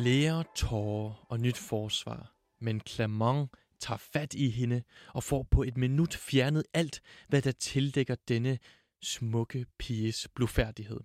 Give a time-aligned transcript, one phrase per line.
[0.00, 4.82] Flere tårer og nyt forsvar, men Clermont tager fat i hende
[5.14, 8.58] og får på et minut fjernet alt, hvad der tildækker denne
[9.02, 11.00] smukke piges blufærdighed.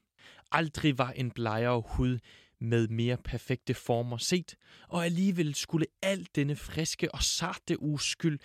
[0.51, 2.19] Aldrig var en blegere hud
[2.59, 4.55] med mere perfekte former set,
[4.87, 8.39] og alligevel skulle al denne friske og sarte uskyld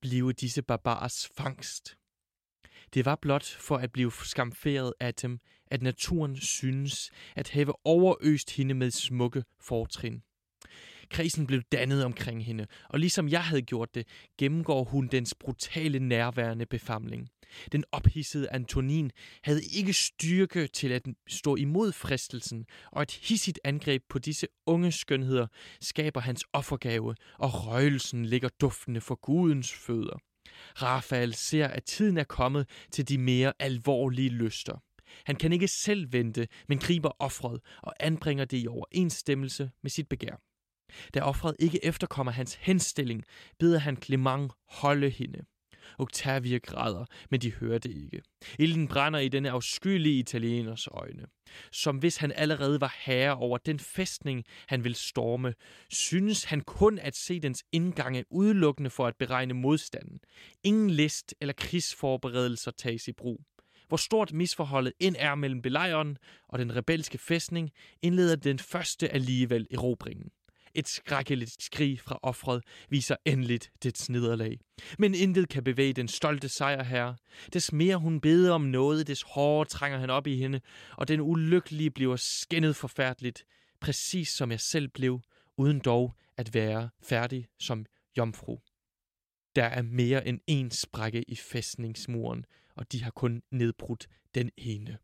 [0.00, 1.96] blive disse barbars fangst.
[2.94, 8.50] Det var blot for at blive skamferet af dem, at naturen synes at have overøst
[8.50, 10.22] hende med smukke fortrin.
[11.10, 14.06] Krisen blev dannet omkring hende, og ligesom jeg havde gjort det,
[14.38, 17.28] gennemgår hun dens brutale nærværende befamling.
[17.72, 19.10] Den ophidsede Antonin
[19.42, 24.92] havde ikke styrke til at stå imod fristelsen, og et hissigt angreb på disse unge
[24.92, 25.46] skønheder
[25.80, 30.18] skaber hans offergave, og røgelsen ligger duftende for gudens fødder.
[30.82, 34.82] Rafael ser, at tiden er kommet til de mere alvorlige lyster.
[35.24, 40.08] Han kan ikke selv vente, men griber offret og anbringer det i overensstemmelse med sit
[40.08, 40.40] begær.
[41.14, 43.24] Da offret ikke efterkommer hans henstilling,
[43.58, 45.44] beder han Clement holde hende.
[45.98, 48.22] Octavia græder, men de hører det ikke.
[48.58, 51.26] Ilden brænder i denne afskyelige italieners øjne.
[51.72, 55.54] Som hvis han allerede var herre over den fæstning, han vil storme,
[55.90, 60.20] synes han kun at se dens indgange udelukkende for at beregne modstanden.
[60.64, 63.40] Ingen list eller krigsforberedelser tages i brug.
[63.88, 66.18] Hvor stort misforholdet end er mellem belejren
[66.48, 67.70] og den rebelske fæstning,
[68.02, 70.30] indleder den første alligevel erobringen.
[70.74, 74.58] Et skrækkeligt skrig fra offret viser endeligt dets nederlag.
[74.98, 77.16] Men intet kan bevæge den stolte sejrherre.
[77.52, 80.60] Des mere hun beder om noget, des hårdere trænger han op i hende,
[80.96, 83.44] og den ulykkelige bliver skændet forfærdeligt,
[83.80, 85.20] præcis som jeg selv blev,
[85.56, 87.86] uden dog at være færdig som
[88.18, 88.58] jomfru.
[89.56, 92.44] Der er mere end én sprække i fæstningsmuren,
[92.76, 94.98] og de har kun nedbrudt den ene.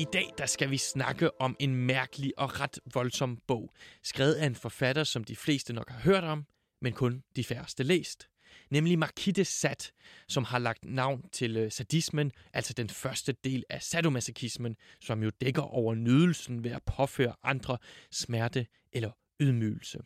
[0.00, 4.46] I dag der skal vi snakke om en mærkelig og ret voldsom bog, skrevet af
[4.46, 6.46] en forfatter, som de fleste nok har hørt om,
[6.82, 8.28] men kun de færreste læst.
[8.70, 9.92] Nemlig Marquis de Sade,
[10.28, 15.30] som har lagt navn til øh, sadismen, altså den første del af sadomasochismen, som jo
[15.40, 17.78] dækker over nydelsen ved at påføre andre
[18.10, 19.10] smerte eller
[19.40, 19.98] ydmygelse.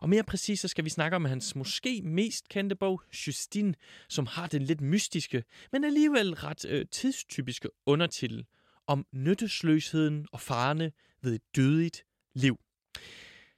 [0.00, 3.74] Og mere præcis så skal vi snakke om hans måske mest kendte bog, Justine,
[4.08, 8.44] som har den lidt mystiske, men alligevel ret øh, tidstypiske undertitel–
[8.86, 12.58] om nyttesløsheden og farerne ved et dødigt liv.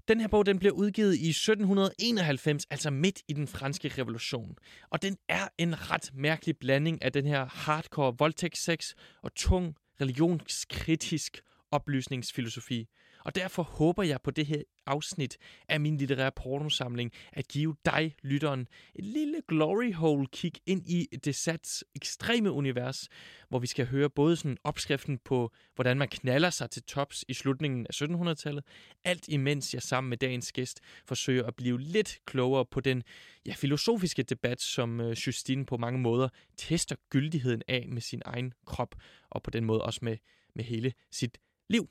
[0.09, 4.57] Den her bog den blev udgivet i 1791, altså midt i den franske revolution.
[4.91, 11.41] Og den er en ret mærkelig blanding af den her hardcore voldtægtssex og tung religionskritisk
[11.71, 12.89] oplysningsfilosofi.
[13.27, 15.39] Og derfor håber jeg på det her afsnit
[15.69, 21.17] af min litterære pornosamling at give dig, lytteren, et lille glory hole kig ind i
[21.25, 23.09] det sats ekstreme univers,
[23.49, 27.35] hvor vi skal høre både sådan opskriften på, hvordan man knaller sig til tops i
[27.35, 28.65] slutningen af 1700-tallet,
[29.05, 33.03] alt imens jeg sammen med dagens gæst forsøger at blive lidt klogere på den
[33.47, 38.53] ja, filosofiske debat, som øh, Justine på mange måder tester gyldigheden af med sin egen
[38.67, 38.95] krop,
[39.31, 40.17] og på den måde også med,
[40.55, 41.39] med hele sit
[41.69, 41.89] liv.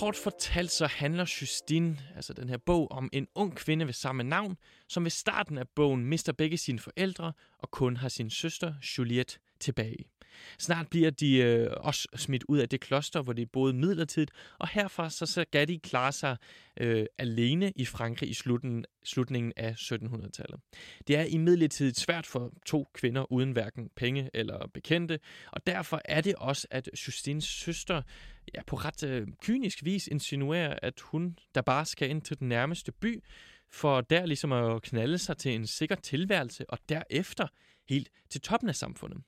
[0.00, 4.24] Kort fortalt så handler Justine, altså den her bog, om en ung kvinde ved samme
[4.24, 4.56] navn,
[4.88, 9.38] som ved starten af bogen mister begge sine forældre og kun har sin søster Juliette
[9.60, 10.04] tilbage.
[10.58, 14.68] Snart bliver de øh, også smidt ud af det kloster, hvor de boede midlertidigt, og
[14.68, 16.36] herfra så skal de klare sig
[16.80, 20.60] øh, alene i Frankrig i slutningen, slutningen af 1700-tallet.
[21.06, 25.18] Det er imidlertid svært for to kvinder uden hverken penge eller bekendte,
[25.52, 28.02] og derfor er det også, at Justines søster
[28.54, 32.48] ja, på ret øh, kynisk vis insinuerer, at hun der bare skal ind til den
[32.48, 33.22] nærmeste by,
[33.70, 37.46] for der ligesom at knalde sig til en sikker tilværelse, og derefter
[37.88, 39.20] helt til toppen af samfundet.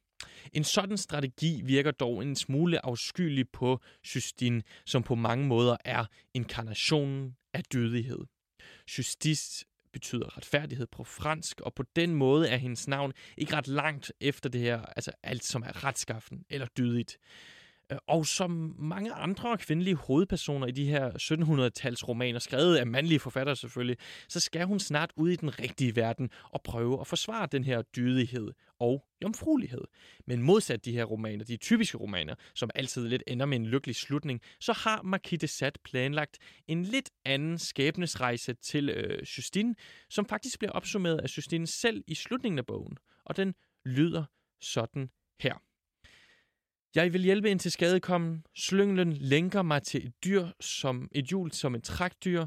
[0.52, 3.80] En sådan strategi virker dog en smule afskyelig på
[4.14, 6.04] Justine, som på mange måder er
[6.34, 8.18] inkarnationen af dødighed.
[8.98, 14.12] Justice betyder retfærdighed på fransk, og på den måde er hendes navn ikke ret langt
[14.20, 17.18] efter det her, altså alt som er retskaffen eller dydigt.
[17.92, 23.20] Øh, og som mange andre kvindelige hovedpersoner i de her 1700-tals romaner, skrevet af mandlige
[23.20, 23.96] forfattere selvfølgelig,
[24.28, 27.82] så skal hun snart ud i den rigtige verden og prøve at forsvare den her
[27.82, 29.84] dydighed og jomfruelighed.
[30.26, 33.96] Men modsat de her romaner, de typiske romaner, som altid lidt ender med en lykkelig
[33.96, 39.74] slutning, så har Marquis de Sade planlagt en lidt anden skæbnesrejse til øh, Justine,
[40.10, 42.96] som faktisk bliver opsummeret af Justine selv i slutningen af bogen.
[43.24, 43.54] Og den
[43.84, 44.24] lyder
[44.60, 45.67] sådan her.
[46.94, 48.44] Jeg vil hjælpe ind til skadekommen.
[48.56, 52.46] Slynglen lænker mig til et dyr som et hjul som et trækdyr.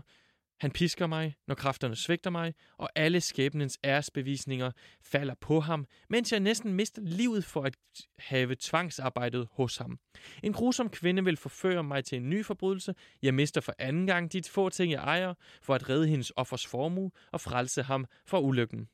[0.60, 4.72] Han pisker mig, når kræfterne svigter mig, og alle skæbnens æresbevisninger
[5.04, 7.78] falder på ham, mens jeg næsten mister livet for at
[8.20, 10.00] have tvangsarbejdet hos ham.
[10.44, 12.96] En grusom kvinde vil forføre mig til en ny forbrydelse.
[13.22, 16.68] Jeg mister for anden gang de få ting, jeg ejer, for at redde hendes offers
[16.68, 18.88] formue og frelse ham fra ulykken.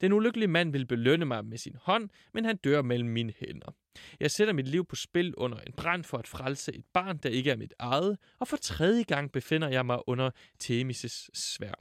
[0.00, 3.74] Den ulykkelige mand vil belønne mig med sin hånd, men han dør mellem mine hænder.
[4.20, 7.28] Jeg sætter mit liv på spil under en brand for at frelse et barn, der
[7.28, 10.30] ikke er mit eget, og for tredje gang befinder jeg mig under
[10.64, 11.74] Themis' svær.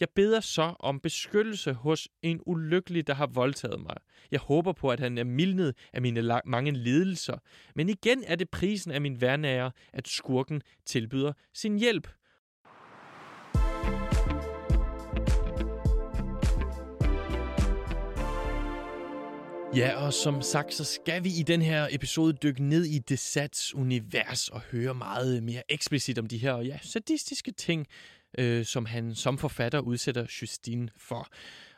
[0.00, 3.96] Jeg beder så om beskyttelse hos en ulykkelig, der har voldtaget mig.
[4.30, 7.38] Jeg håber på, at han er mildnet af mine mange lidelser.
[7.74, 12.08] Men igen er det prisen af min værnære, at skurken tilbyder sin hjælp.
[19.76, 23.74] Ja, og som sagt, så skal vi i den her episode dykke ned i Desats
[23.74, 27.86] univers og høre meget mere eksplicit om de her ja, sadistiske ting,
[28.38, 31.28] øh, som han som forfatter udsætter Justine for.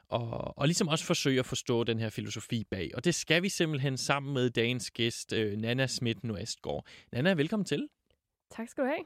[0.08, 2.90] Og, og ligesom også forsøge at forstå den her filosofi bag.
[2.94, 6.86] Og det skal vi simpelthen sammen med dagens gæst, øh, Nana Schmidt Nordestgaard.
[7.12, 7.88] Nana, velkommen til.
[8.50, 9.04] Tak skal du have.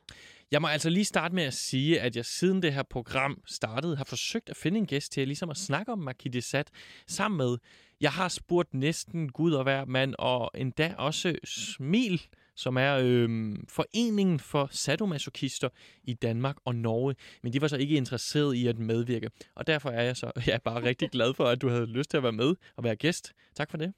[0.51, 3.97] Jeg må altså lige starte med at sige, at jeg siden det her program startede,
[3.97, 6.71] har forsøgt at finde en gæst til ligesom at snakke om Marquis de Sade
[7.07, 7.59] sammen med.
[8.03, 12.23] Jeg har spurgt næsten Gud og hver mand, og endda også Smil,
[12.57, 15.69] som er øh, foreningen for sadomasochister
[16.05, 17.15] i Danmark og Norge.
[17.43, 19.31] Men de var så ikke interesseret i at medvirke.
[19.55, 22.11] Og derfor er jeg så jeg er bare rigtig glad for, at du havde lyst
[22.11, 23.33] til at være med og være gæst.
[23.55, 23.95] Tak for det.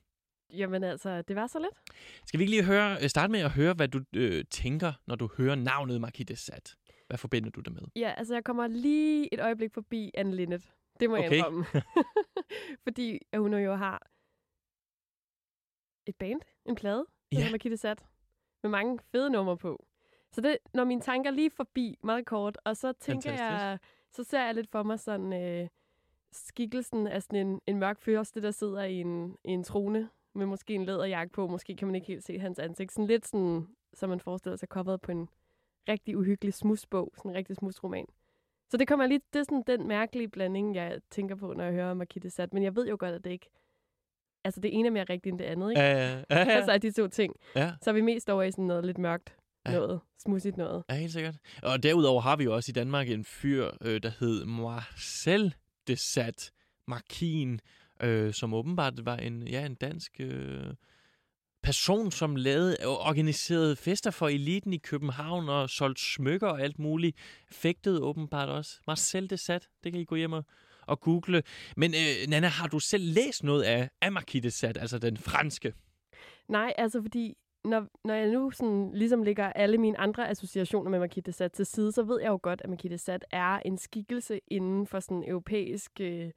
[0.53, 1.97] Jamen altså, det var så lidt.
[2.27, 5.15] Skal vi ikke lige høre, øh, starte med at høre, hvad du øh, tænker, når
[5.15, 6.77] du hører navnet Marquis de Sade?
[7.06, 7.83] Hvad forbinder du det med?
[7.97, 10.62] Ja, altså jeg kommer lige et øjeblik forbi Anne Linnet.
[11.00, 11.31] Det må okay.
[11.31, 11.64] jeg indrømme.
[12.85, 14.06] Fordi hun jo har
[16.06, 17.50] et band, en plade, ja.
[17.50, 18.05] Marquis de Sade,
[18.62, 19.87] med mange fede numre på.
[20.31, 23.43] Så det, når mine tanker lige forbi meget kort, og så tænker Fantastisk.
[23.43, 23.79] jeg,
[24.11, 25.69] så ser jeg lidt for mig sådan øh,
[26.32, 30.46] skikkelsen af sådan en, en mørk fyrste, der sidder i en, i en trone med
[30.46, 31.46] måske en læderjakke på.
[31.49, 32.93] Måske kan man ikke helt se hans ansigt.
[32.93, 35.29] Sådan lidt sådan, som man forestiller sig, coveret på en
[35.88, 37.12] rigtig uhyggelig smusbog.
[37.17, 38.06] Sådan en rigtig smusroman.
[38.70, 41.72] Så det kommer lige, det er sådan den mærkelige blanding, jeg tænker på, når jeg
[41.72, 42.49] hører Marquis de Sade.
[42.52, 43.50] Men jeg ved jo godt, at det ikke
[44.44, 45.81] altså det ene er mere rigtigt end det andet, ikke?
[45.81, 46.38] Ja, ja, ja.
[46.38, 46.50] ja.
[46.50, 47.34] Altså de to ting.
[47.56, 47.72] Ja.
[47.82, 49.37] Så er vi mest over i sådan noget lidt mørkt
[49.72, 50.84] noget, smudsigt noget.
[50.90, 51.34] Ja, helt sikkert.
[51.62, 55.55] Og derudover har vi jo også i Danmark en fyr, øh, der hed Marcel
[55.88, 56.50] de Sade,
[56.88, 57.60] Markin,
[58.02, 60.75] øh, som åbenbart var en, ja, en dansk øh,
[61.64, 67.16] person, som lavede organiserede fester for eliten i København og solgte smykker og alt muligt.
[67.52, 68.81] Fægtede åbenbart også.
[68.87, 70.44] Marcel de Sat, det kan I gå hjem og,
[70.87, 71.43] og google.
[71.76, 75.72] Men øh, Nana, har du selv læst noget af, af Marquis de altså den franske?
[76.49, 77.34] Nej, altså fordi
[77.64, 81.49] når, når jeg nu sådan, ligesom lægger alle mine andre associationer med Marquis de Sade
[81.49, 84.87] til side, så ved jeg jo godt, at Marquis de Sade er en skikkelse inden
[84.87, 86.31] for sådan europæisk øh,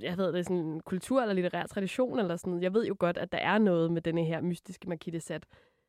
[0.00, 3.32] jeg ved det, sådan kultur eller litterær tradition eller sådan Jeg ved jo godt, at
[3.32, 5.46] der er noget med denne her mystiske Sade.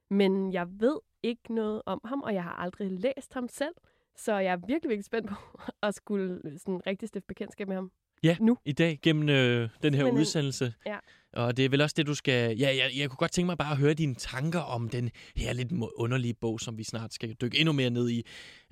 [0.10, 3.74] Men jeg ved ikke noget om ham, og jeg har aldrig læst ham selv.
[4.16, 5.36] Så jeg er virkelig, virkelig spændt på
[5.84, 7.92] at skulle sådan rigtig stifte bekendtskab med ham.
[8.24, 8.58] Ja, nu.
[8.66, 10.74] i dag gennem øh, den her Men, udsendelse.
[10.86, 10.98] Ja.
[11.34, 12.58] Og det er vel også det, du skal...
[12.58, 15.54] Ja, jeg, jeg kunne godt tænke mig bare at høre dine tanker om den her
[15.54, 18.26] lidt underlige bog, som vi snart skal dykke endnu mere ned i.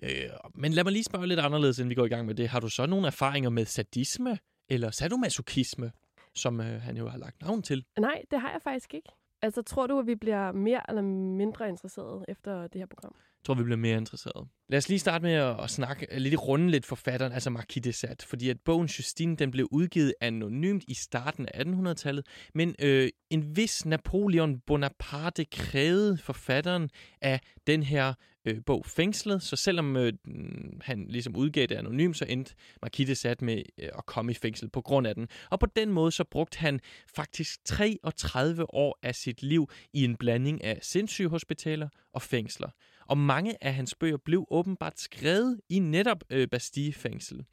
[0.03, 0.10] Øh,
[0.55, 2.50] men lad mig lige spørge lidt anderledes, inden vi går i gang med det.
[2.50, 4.38] Har du så nogle erfaringer med sadisme
[4.69, 5.91] eller sadomasochisme,
[6.36, 7.86] som øh, han jo har lagt navn til?
[8.00, 9.10] Nej, det har jeg faktisk ikke.
[9.41, 13.15] Altså, tror du, at vi bliver mere eller mindre interesseret efter det her program?
[13.46, 14.48] Tror, vi bliver mere interesserede.
[14.70, 17.50] Lad os lige starte med at, at snakke øh, lidt i runde lidt forfatteren, altså
[17.50, 22.25] Marquis de Sade, fordi at bogen Justine, den blev udgivet anonymt i starten af 1800-tallet,
[22.54, 26.90] men øh, en vis Napoleon Bonaparte krævede forfatteren
[27.22, 28.14] af den her
[28.46, 30.14] øh, bog fængslet, så selvom øh,
[30.82, 34.36] han ligesom udgav det anonymt, så endte Marquis de Sade med øh, at komme i
[34.36, 35.28] fængsel på grund af den.
[35.52, 36.80] Og på den måde så brugte han
[37.16, 42.70] faktisk 33 år af sit liv i en blanding af sindssygehospitaler og fængsler.
[43.06, 47.46] Og mange af hans bøger blev åbenbart skrevet i netop øh, Bastille-fængsel.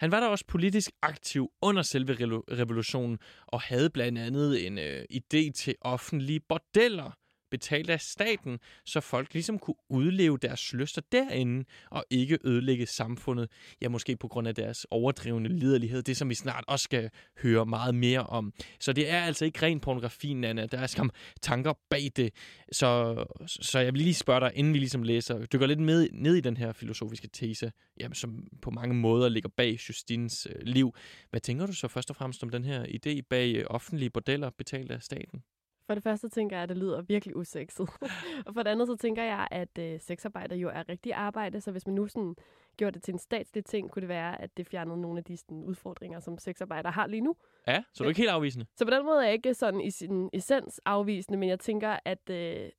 [0.00, 2.12] Han var da også politisk aktiv under selve
[2.50, 7.10] revolutionen og havde blandt andet en øh, idé til offentlige bordeller–
[7.50, 13.50] betalt af staten, så folk ligesom kunne udleve deres lyster derinde og ikke ødelægge samfundet,
[13.82, 17.10] ja måske på grund af deres overdrevne liderlighed, det som vi snart også skal
[17.42, 18.52] høre meget mere om.
[18.80, 21.10] Så det er altså ikke ren pornografi, Nana, der er skam
[21.42, 22.32] tanker bag det.
[22.72, 26.34] Så, så jeg vil lige spørge dig, inden vi ligesom læser, dykker lidt med, ned
[26.34, 30.94] i den her filosofiske tese, jamen, som på mange måder ligger bag Justins øh, liv.
[31.30, 34.50] Hvad tænker du så først og fremmest om den her idé bag øh, offentlige bordeller
[34.50, 35.42] betalt af staten?
[35.86, 37.88] For det første tænker jeg, at det lyder virkelig usekset.
[38.46, 41.72] og for det andet så tænker jeg, at øh, sexarbejde jo er rigtig arbejde, så
[41.72, 42.36] hvis man nu sådan
[42.76, 45.36] gjorde det til en statslig ting, kunne det være, at det fjernede nogle af de
[45.36, 47.36] sådan, udfordringer, som sexarbejder har lige nu.
[47.66, 48.66] Ja, så du er ikke helt afvisende?
[48.76, 51.98] Så på den måde er jeg ikke sådan i sin essens afvisende, men jeg tænker,
[52.04, 52.70] at, øh,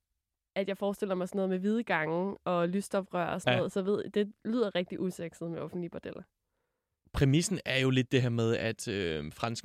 [0.56, 3.58] at jeg forestiller mig sådan noget med hvide gange og lysstofrør og sådan ja.
[3.58, 6.22] noget, så ved, det lyder rigtig usekset med offentlige bordeller
[7.12, 9.64] præmissen er jo lidt det her med, at øh, fransk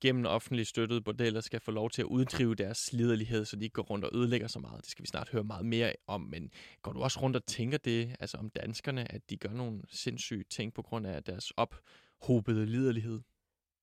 [0.00, 3.74] gennem offentligt støttede bordeller skal få lov til at uddrive deres liderlighed, så de ikke
[3.74, 4.82] går rundt og ødelægger så meget.
[4.82, 6.50] Det skal vi snart høre meget mere om, men
[6.82, 10.44] går du også rundt og tænker det, altså om danskerne, at de gør nogle sindssyge
[10.50, 13.20] ting på grund af deres ophobede liderlighed?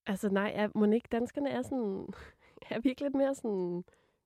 [0.08, 2.08] Altså nej, er, må ikke danskerne er sådan,
[2.72, 3.84] er virkelig lidt mere sådan,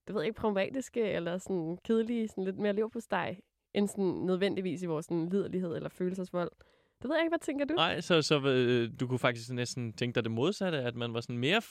[0.07, 3.37] det ved jeg ikke, pragmatiske eller sådan kedelige, sådan lidt mere lever på steg,
[3.73, 6.51] end sådan nødvendigvis i vores sådan, liderlighed eller følelsesvold.
[7.01, 7.73] Det ved jeg ikke, hvad tænker du?
[7.73, 11.21] Nej, så, så øh, du kunne faktisk næsten tænke dig det modsatte, at man var
[11.21, 11.61] sådan mere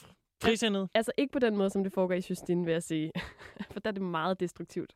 [0.43, 0.81] frisindet?
[0.81, 3.11] Ja, altså ikke på den måde, som det foregår i Justine, vil jeg sige.
[3.71, 4.93] For der er det meget destruktivt.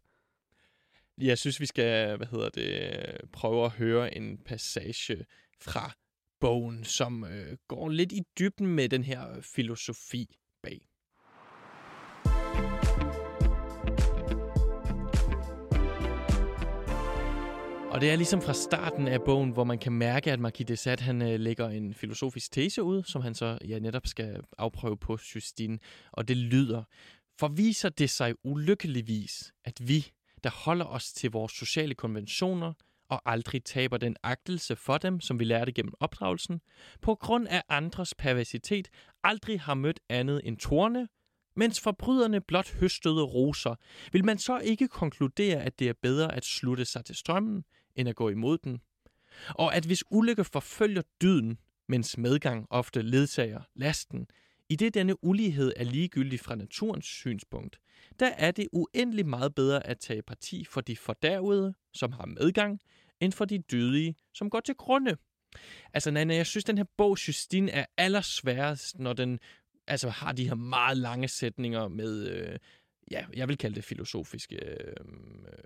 [1.17, 5.25] Jeg synes, vi skal, hvad hedder det, prøve at høre en passage
[5.61, 5.91] fra
[6.39, 10.87] bogen, som øh, går lidt i dybden med den her filosofi bag.
[17.93, 20.75] Og det er ligesom fra starten af bogen, hvor man kan mærke, at Marquis de
[20.77, 24.97] Sade, han øh, lægger en filosofisk tese ud, som han så ja, netop skal afprøve
[24.97, 25.79] på Justine.
[26.11, 26.83] Og det lyder,
[27.39, 30.11] for viser det sig ulykkeligvis, at vi,
[30.43, 32.73] der holder os til vores sociale konventioner,
[33.09, 36.61] og aldrig taber den agtelse for dem, som vi lærte gennem opdragelsen,
[37.01, 38.89] på grund af andres perversitet,
[39.23, 41.07] aldrig har mødt andet end torne,
[41.55, 43.75] mens forbryderne blot høstede roser,
[44.11, 47.63] vil man så ikke konkludere, at det er bedre at slutte sig til strømmen,
[47.95, 48.81] end at gå imod den.
[49.49, 51.57] Og at hvis ulykke forfølger dyden,
[51.87, 54.27] mens medgang ofte ledsager lasten,
[54.69, 57.79] i det denne ulighed er ligegyldig fra naturens synspunkt,
[58.19, 62.79] der er det uendelig meget bedre at tage parti for de fordærvede, som har medgang,
[63.19, 65.17] end for de dydige, som går til grunde.
[65.93, 69.39] Altså, Nana, jeg synes, den her bog, Justine, er allersværest, når den
[69.87, 72.59] altså, har de her meget lange sætninger med øh,
[73.11, 74.95] ja, jeg vil kalde det filosofiske øh,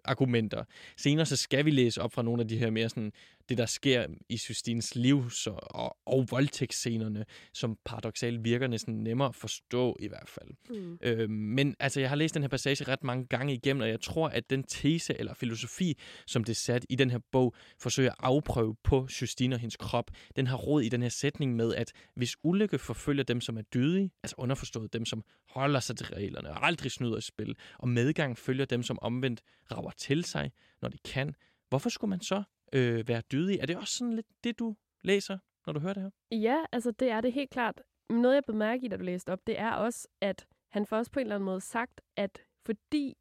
[0.03, 0.63] argumenter.
[0.97, 3.11] Senere så skal vi læse op fra nogle af de her mere sådan,
[3.49, 9.27] det der sker i Justines liv så, og, og voldtægtsscenerne, som paradoxalt virker næsten nemmere
[9.27, 10.49] at forstå i hvert fald.
[10.69, 10.97] Mm.
[11.01, 14.01] Øh, men altså, jeg har læst den her passage ret mange gange igennem, og jeg
[14.01, 18.11] tror, at den tese eller filosofi, som det er sat i den her bog, forsøger
[18.11, 21.75] at afprøve på Justine og hendes krop, den har råd i den her sætning med,
[21.75, 26.05] at hvis ulykke forfølger dem, som er dydige, altså underforstået dem, som holder sig til
[26.05, 29.41] reglerne og aldrig snyder spil, og medgang følger dem, som omvendt
[29.71, 31.35] rager til sig, når de kan,
[31.69, 32.43] hvorfor skulle man så
[32.73, 33.59] øh, være dydig?
[33.59, 36.37] Er det også sådan lidt det, du læser, når du hører det her?
[36.37, 37.81] Ja, altså det er det helt klart.
[38.09, 41.11] Noget, jeg bemærker i, da du læste op, det er også, at han får også
[41.11, 43.17] på en eller anden måde sagt, at fordi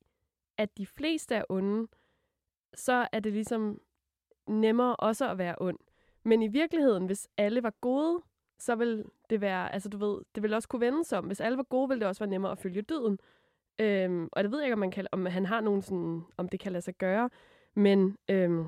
[0.59, 1.89] at de fleste er onde,
[2.75, 3.81] så er det ligesom
[4.47, 5.79] nemmere også at være ond.
[6.25, 8.23] Men i virkeligheden, hvis alle var gode,
[8.59, 11.27] så vil det være, altså du ved, det vil også kunne vende sig om.
[11.27, 13.19] Hvis alle var gode, ville det også være nemmere at følge døden.
[13.79, 16.49] Øhm, og det ved jeg ikke, om, man kan, om han har nogen sådan, om
[16.49, 17.31] det kan lade sig gøre.
[17.75, 18.67] Men øhm,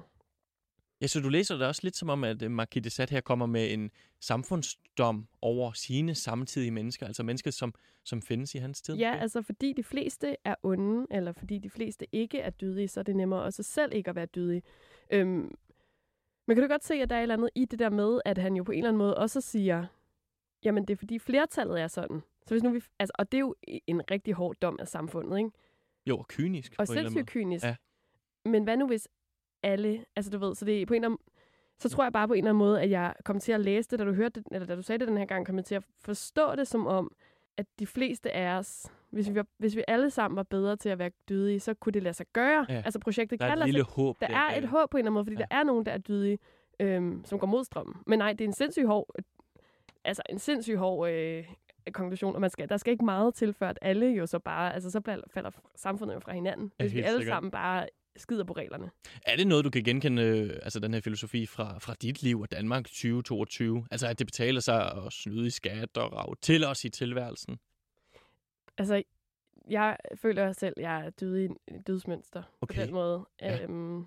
[1.00, 3.20] Ja, så du læser det også lidt som om, at øh, Marquis de Sade her
[3.20, 7.74] kommer med en samfundsdom over sine samtidige mennesker, altså mennesker, som,
[8.04, 8.94] som findes i hans tid.
[8.94, 13.00] Ja, altså fordi de fleste er onde, eller fordi de fleste ikke er dydige, så
[13.00, 14.62] er det nemmere også selv ikke at være dydig.
[15.10, 15.54] Øhm,
[16.46, 18.20] men kan du godt se, at der er et eller andet i det der med,
[18.24, 19.86] at han jo på en eller anden måde også siger,
[20.64, 22.22] jamen det er fordi flertallet er sådan.
[22.48, 23.54] Så hvis nu vi, altså, og det er jo
[23.86, 25.50] en rigtig hård dom af samfundet, ikke?
[26.06, 26.74] Jo, og kynisk.
[26.78, 27.64] Og sindssygt kynisk.
[27.64, 27.76] Ja.
[28.44, 29.08] Men hvad nu hvis
[29.62, 31.18] alle, altså du ved, så det er på en eller anden,
[31.78, 33.88] så tror jeg bare på en eller anden måde, at jeg kom til at læse
[33.88, 35.64] det, da du hørte det, eller da du sagde det den her gang, kom jeg
[35.64, 37.12] til at forstå det som om,
[37.56, 40.88] at de fleste af os, hvis vi, var, hvis vi alle sammen var bedre til
[40.88, 42.66] at være dydige, så kunne det lade sig gøre.
[42.68, 42.82] Ja.
[42.84, 43.82] Altså projektet der er kan lade sig...
[43.82, 44.20] håb.
[44.20, 45.46] Der er et håb på en eller anden måde, fordi ja.
[45.50, 46.38] der er nogen, der er dydige,
[46.80, 47.94] øhm, som går mod strømmen.
[48.06, 49.14] Men nej, det er en sindssyg hård,
[50.04, 51.44] altså en sindssyg hård øh,
[51.92, 54.74] konklusion, og man skal, der skal ikke meget til, før at alle jo så bare,
[54.74, 56.72] altså så falder samfundet jo fra hinanden.
[56.78, 57.34] Hvis ja, vi alle sikkert.
[57.34, 58.90] sammen bare skider på reglerne.
[59.22, 62.40] Er det noget, du kan genkende, øh, altså den her filosofi fra, fra dit liv
[62.40, 63.86] og Danmark 2022?
[63.90, 67.58] Altså at det betaler sig at snyde i skat og rave til os i tilværelsen?
[68.78, 69.02] Altså,
[69.70, 71.48] jeg føler selv, at jeg er død i
[71.86, 72.74] dødsmønster okay.
[72.74, 73.26] på den måde.
[73.40, 73.62] Ja.
[73.62, 74.04] Øhm,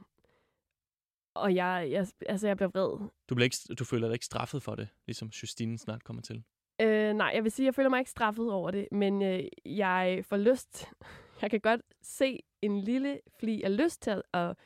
[1.34, 3.10] og jeg, jeg, altså, jeg bliver vred.
[3.30, 6.44] Du, bliver ikke, du føler dig ikke straffet for det, ligesom Justine snart kommer til?
[6.82, 9.44] Øh, nej, jeg vil sige, at jeg føler mig ikke straffet over det, men øh,
[9.66, 10.90] jeg får lyst
[11.42, 14.58] jeg kan godt se en lille fli af lyst til, at,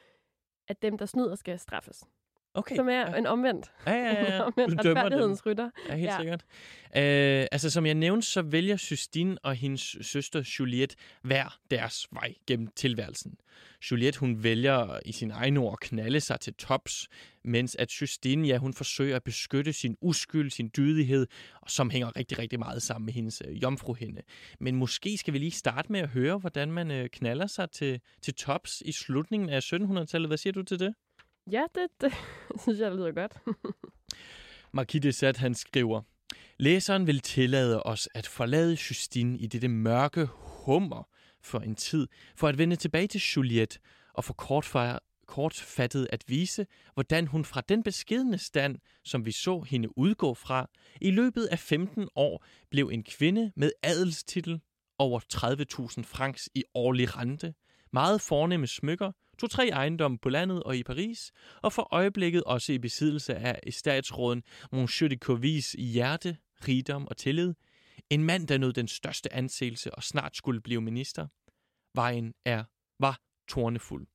[0.68, 2.04] at dem, der snyder, skal straffes.
[2.56, 2.76] Okay.
[2.76, 3.18] Som er ja.
[3.18, 3.72] en omvendt.
[3.88, 4.42] Ja, ja, ja.
[4.48, 5.70] omvendt Du retfærdighedens rytter.
[5.90, 6.18] Ja, helt Ja.
[6.18, 6.44] sikkert.
[6.98, 12.34] Øh, altså, som jeg nævnte, så vælger Justine og hendes søster Juliette hver deres vej
[12.48, 13.38] gennem tilværelsen.
[13.92, 17.08] Juliette, hun vælger i sin egen ord at knalde sig til tops,
[17.44, 21.28] mens at Justine, ja, hun forsøger at beskytte sin uskyld, sin dydighed,
[21.62, 24.22] og som hænger rigtig, rigtig meget sammen med hendes øh, jomfruhinde.
[24.60, 28.00] Men måske skal vi lige starte med at høre, hvordan man øh, knaller sig til,
[28.22, 30.30] til tops i slutningen af 1700-tallet.
[30.30, 30.94] Hvad siger du til det?
[31.52, 32.14] Ja, det, det
[32.62, 33.38] synes jeg, lyder godt.
[34.74, 36.02] Marquis de Sade, han skriver,
[36.58, 41.10] Læseren vil tillade os at forlade Justine i dette mørke hummer
[41.42, 43.80] for en tid, for at vende tilbage til Juliette
[44.14, 49.62] og for kortfejre, kortfattet at vise, hvordan hun fra den beskedne stand, som vi så
[49.62, 50.70] hende udgå fra,
[51.02, 54.62] i løbet af 15 år blev en kvinde med adelstitel
[55.00, 55.20] over
[56.00, 57.54] 30.000 francs i årlig rente,
[57.94, 62.78] meget fornemme smykker, to-tre ejendomme på landet og i Paris, og for øjeblikket også i
[62.78, 66.38] besiddelse af statsråden Monsieur de Covis hjerte,
[66.68, 67.54] rigdom og tillid.
[68.10, 71.28] En mand, der nød den største anseelse og snart skulle blive minister.
[71.96, 72.64] Vejen er,
[73.00, 74.08] var tornefuld.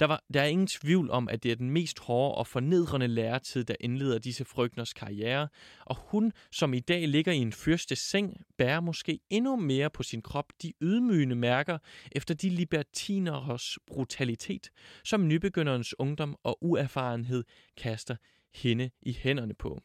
[0.00, 3.06] Der, var, der er ingen tvivl om, at det er den mest hårde og fornedrende
[3.06, 5.48] læretid, der indleder disse frygtners karriere,
[5.84, 10.02] og hun, som i dag ligger i en fyrstes seng, bærer måske endnu mere på
[10.02, 11.78] sin krop de ydmygende mærker
[12.12, 14.70] efter de libertineres brutalitet,
[15.04, 17.44] som nybegynderens ungdom og uerfarenhed
[17.76, 18.16] kaster
[18.54, 19.82] hende i hænderne på.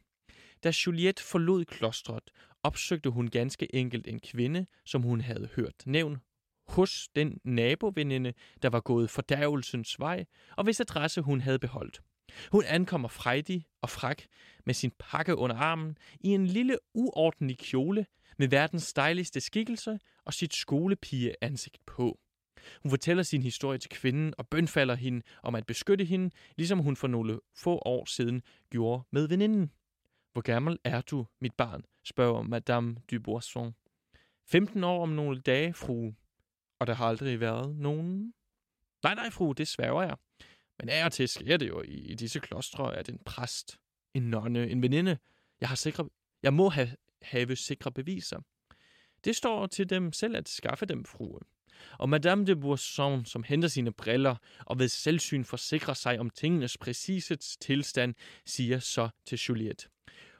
[0.64, 2.30] Da Juliette forlod klostret,
[2.62, 6.20] opsøgte hun ganske enkelt en kvinde, som hun havde hørt nævn
[6.68, 10.24] hos den naboveninde, der var gået fordærvelsens vej,
[10.56, 12.00] og hvis adresse hun havde beholdt.
[12.52, 14.22] Hun ankommer frejdig og frak
[14.66, 18.06] med sin pakke under armen i en lille uordentlig kjole
[18.38, 22.18] med verdens dejligste skikkelse og sit skolepige ansigt på.
[22.82, 26.96] Hun fortæller sin historie til kvinden og bønfalder hende om at beskytte hende, ligesom hun
[26.96, 29.70] for nogle få år siden gjorde med veninden.
[30.32, 31.84] Hvor gammel er du, mit barn?
[32.04, 33.74] spørger Madame Duboisson.
[34.48, 36.12] 15 år om nogle dage, fru.
[36.82, 38.34] Og der har aldrig været nogen?
[39.02, 40.16] Nej, nej, fru, det sværger jeg.
[40.78, 43.78] Men af og til sker det jo i, i disse klostre, at en præst,
[44.14, 45.18] en nonne, en veninde,
[45.60, 46.08] jeg, har sikre,
[46.42, 48.40] jeg må have, have sikre beviser.
[49.24, 51.40] Det står til dem selv at skaffe dem, frue.
[51.98, 56.78] Og Madame de Bourson, som henter sine briller og ved selvsyn forsikrer sig om tingenes
[56.78, 58.14] præcise tilstand,
[58.46, 59.88] siger så til Juliette.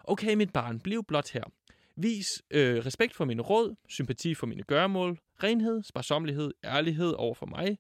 [0.05, 1.45] Okay, mit barn, bliv blot her.
[1.97, 7.47] Vis øh, respekt for mine råd, sympati for mine gøremål, renhed, sparsomlighed, ærlighed over for
[7.47, 7.79] mig,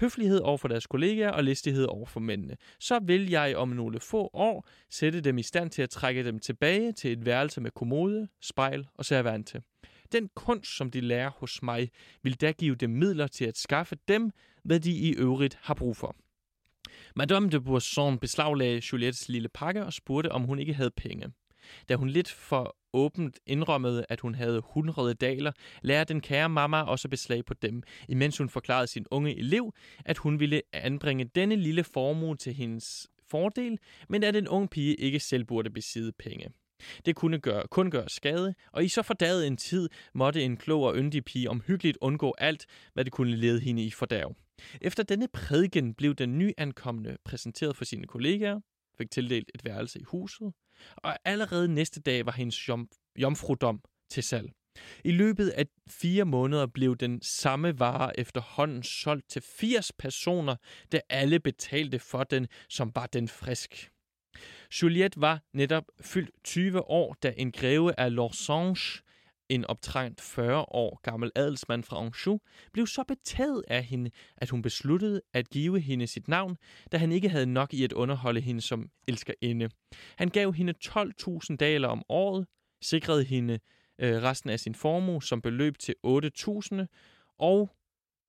[0.00, 2.56] høflighed over for deres kollegaer og listighed over for mændene.
[2.80, 6.38] Så vil jeg om nogle få år sætte dem i stand til at trække dem
[6.38, 9.62] tilbage til et værelse med kommode, spejl og servante.
[10.12, 11.90] Den kunst, som de lærer hos mig,
[12.22, 14.30] vil da give dem midler til at skaffe dem,
[14.64, 16.16] hvad de i øvrigt har brug for.
[17.16, 21.32] Madame de Bourson beslaglagde Juliettes lille pakke og spurgte, om hun ikke havde penge.
[21.88, 26.82] Da hun lidt for åbent indrømmede, at hun havde 100 daler, lærte den kære mamma
[26.82, 29.72] også beslag på dem, imens hun forklarede sin unge elev,
[30.04, 33.78] at hun ville anbringe denne lille formue til hendes fordel,
[34.08, 36.48] men at den unge pige ikke selv burde besidde penge.
[37.06, 40.82] Det kunne gøre, kun gøre skade, og i så fordaget en tid måtte en klog
[40.82, 44.34] og yndig pige omhyggeligt undgå alt, hvad det kunne lede hende i fordærv.
[44.80, 48.60] Efter denne prædiken blev den nyankomne præsenteret for sine kollegaer,
[48.98, 50.52] fik tildelt et værelse i huset,
[50.96, 54.50] og allerede næste dag var hendes jom, jomfrudom til salg.
[55.04, 60.56] I løbet af fire måneder blev den samme vare efterhånden solgt til 80 personer,
[60.92, 63.90] der alle betalte for den, som var den frisk.
[64.82, 69.02] Juliette var netop fyldt 20 år, da en greve af Lorsange,
[69.48, 72.40] en optrængt 40 år gammel adelsmand fra Anjou,
[72.72, 76.56] blev så betaget af hende, at hun besluttede at give hende sit navn,
[76.92, 79.70] da han ikke havde nok i at underholde hende som elskerinde.
[80.16, 82.46] Han gav hende 12.000 daler om året,
[82.82, 83.58] sikrede hende
[83.98, 86.86] øh, resten af sin formue som beløb til 8.000,
[87.38, 87.70] og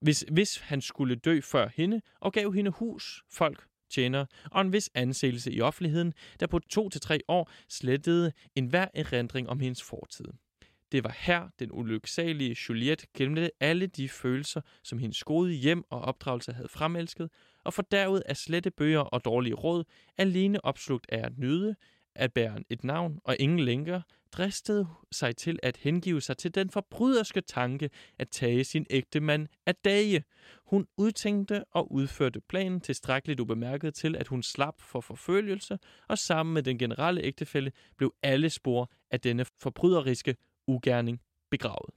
[0.02, 4.74] hvis, hvis han skulle dø før hende, og gav hende hus, folk, tjener og en
[4.74, 9.84] vis anseelse i offentligheden, der på to til tre år slettede enhver erindring om hendes
[9.84, 10.26] fortid.
[10.92, 16.02] Det var her, den ulyksalige Juliette glemte alle de følelser, som hendes gode hjem og
[16.02, 17.30] opdragelse havde fremelsket,
[17.64, 19.84] og for derud af slette bøger og dårlige råd,
[20.18, 21.76] alene opslugt af at nyde,
[22.16, 26.70] at bære et navn og ingen længere, dristede sig til at hengive sig til den
[26.70, 30.24] forbryderske tanke at tage sin ægte mand af dage.
[30.66, 36.54] Hun udtænkte og udførte planen tilstrækkeligt ubemærket til, at hun slap for forfølgelse, og sammen
[36.54, 40.36] med den generelle ægtefælle blev alle spor af denne forbryderiske
[40.68, 41.90] ugerning begravet.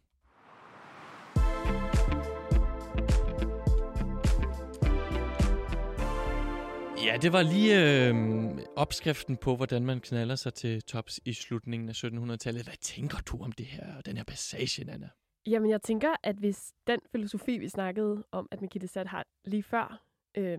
[7.05, 8.15] Ja, det var lige øh,
[8.77, 12.63] opskriften på, hvordan man knaller sig til tops i slutningen af 1700-tallet.
[12.63, 15.09] Hvad tænker du om det her, den her passage, Anna?
[15.47, 19.63] Jamen, jeg tænker, at hvis den filosofi, vi snakkede om, at Mikita Sat har lige
[19.63, 20.03] før,
[20.37, 20.59] øh,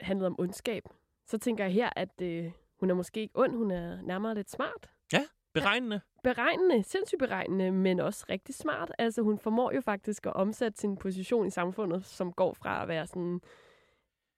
[0.00, 0.82] handlede om ondskab,
[1.26, 4.50] så tænker jeg her, at øh, hun er måske ikke ond, hun er nærmere lidt
[4.50, 4.90] smart.
[5.12, 6.00] Ja, beregnende.
[6.22, 8.92] Beregnende, sindssygt beregnende, men også rigtig smart.
[8.98, 12.88] Altså, hun formår jo faktisk at omsætte sin position i samfundet, som går fra at
[12.88, 13.40] være sådan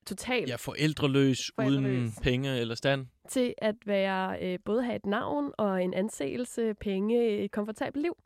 [0.07, 0.49] totalt...
[0.49, 3.07] Ja, forældreløs, forældreløs, uden penge eller stand.
[3.29, 8.17] Til at være øh, både have et navn og en anseelse, penge, et komfortabelt liv.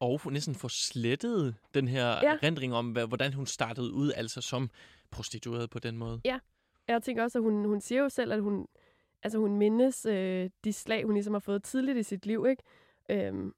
[0.00, 2.36] Og næsten få slettet den her ja.
[2.42, 4.70] rendring om, hvordan hun startede ud, altså som
[5.10, 6.20] prostitueret på den måde.
[6.24, 6.38] Ja,
[6.88, 8.66] jeg tænker også, at hun, hun siger jo selv, at hun,
[9.22, 12.62] altså hun mindes øh, de slag, hun ligesom har fået tidligt i sit liv, ikke?
[13.10, 13.54] Øhm,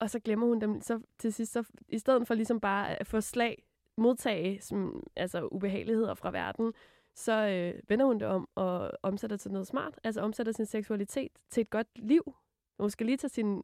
[0.00, 3.06] og så glemmer hun dem så til sidst, så, i stedet for ligesom bare at
[3.06, 3.64] få slag,
[3.96, 6.72] modtage som, altså ubehageligheder fra verden,
[7.14, 10.00] så øh, vender hun det om og omsætter til noget smart.
[10.04, 12.34] Altså omsætter sin seksualitet til et godt liv.
[12.80, 13.62] Hun skal lige tage sin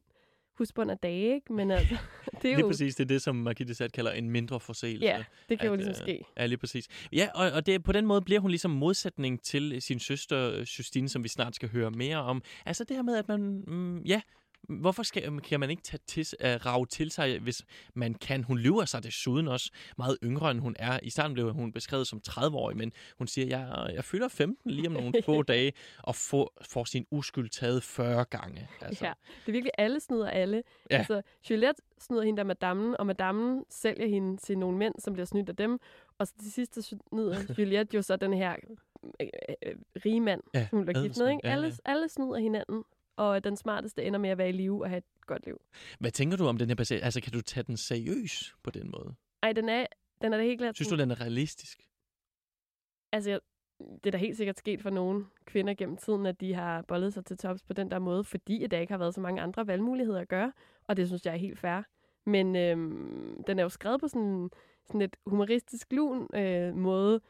[0.57, 1.53] husbund af dage, ikke?
[1.53, 1.97] Men altså,
[2.41, 2.57] det er jo...
[2.57, 5.05] Lige præcis, det er det, som Margithe Sat kalder en mindre forseelse.
[5.05, 6.23] Ja, det kan at, jo ligesom ske.
[6.37, 6.87] Ja, lige præcis.
[7.13, 11.09] Ja, og, og det, på den måde bliver hun ligesom modsætning til sin søster Justine,
[11.09, 12.41] som vi snart skal høre mere om.
[12.65, 14.21] Altså det her med, at man, mm, ja,
[14.69, 18.43] hvorfor skal, kan man ikke tage til, uh, rave til sig, hvis man kan?
[18.43, 20.99] Hun lyver sig desuden også meget yngre, end hun er.
[21.03, 24.87] I starten blev hun beskrevet som 30-årig, men hun siger, jeg, jeg fylder 15 lige
[24.87, 25.73] om nogle få dage,
[26.03, 28.67] og får, får sin uskyld taget 40 gange.
[28.81, 29.05] Altså.
[29.05, 29.13] Ja,
[29.45, 30.63] det er virkelig, alle snyder alle.
[30.91, 30.97] Ja.
[30.97, 35.25] Altså, Juliette snyder hende der madammen, og madammen sælger hende til nogle mænd, som bliver
[35.25, 35.79] snydt af dem.
[36.17, 38.55] Og så til sidst snyder Juliette jo så den her
[39.19, 39.27] øh,
[39.65, 39.75] øh,
[40.05, 41.29] rige mand, ja, hun bliver gift med.
[41.29, 41.41] Ikke?
[41.43, 41.55] Ja, ja.
[41.55, 42.83] Alle, alle snyder hinanden,
[43.17, 45.61] og den smarteste ender med at være i live og have et godt liv.
[45.99, 47.03] Hvad tænker du om den her baseret?
[47.03, 49.15] Altså, kan du tage den seriøs på den måde?
[49.41, 49.85] Nej, den er,
[50.21, 50.75] den er da helt klart...
[50.75, 51.87] Synes du, den er realistisk?
[53.11, 53.39] Altså, jeg,
[53.79, 57.13] det er da helt sikkert sket for nogle kvinder gennem tiden, at de har bollet
[57.13, 59.67] sig til tops på den der måde, fordi der ikke har været så mange andre
[59.67, 60.53] valgmuligheder at gøre,
[60.87, 61.81] og det synes jeg er helt fair.
[62.25, 64.49] Men øhm, den er jo skrevet på sådan,
[64.85, 67.21] sådan et humoristisk lun øh, måde,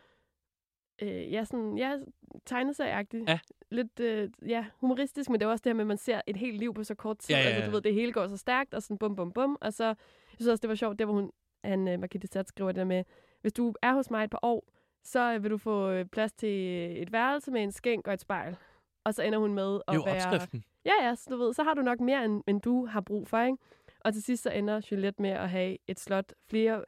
[1.01, 1.97] øh, ja, sådan, ja,
[2.45, 3.29] tegneserieagtigt.
[3.29, 3.39] Ja.
[3.71, 6.37] Lidt, øh, ja, humoristisk, men det er også det her med, at man ser et
[6.37, 7.35] helt liv på så kort tid.
[7.35, 7.55] Ja, ja, ja.
[7.55, 9.57] Altså, du ved, det hele går så stærkt, og sådan bum, bum, bum.
[9.61, 9.95] Og så, jeg
[10.35, 11.31] synes også, det var sjovt, det hvor hun,
[11.63, 13.03] han, uh, Margithe Sat skriver det der med,
[13.41, 14.63] hvis du er hos mig et par år,
[15.03, 16.49] så vil du få øh, plads til
[17.01, 18.57] et værelse med en skænk og et spejl.
[19.03, 20.15] Og så ender hun med at jo, være...
[20.15, 20.63] opskriften.
[20.85, 23.27] Ja, ja, så du ved, så har du nok mere, end, end du har brug
[23.27, 23.57] for, ikke?
[23.99, 26.85] Og til sidst så ender Juliette med at have et slot, flere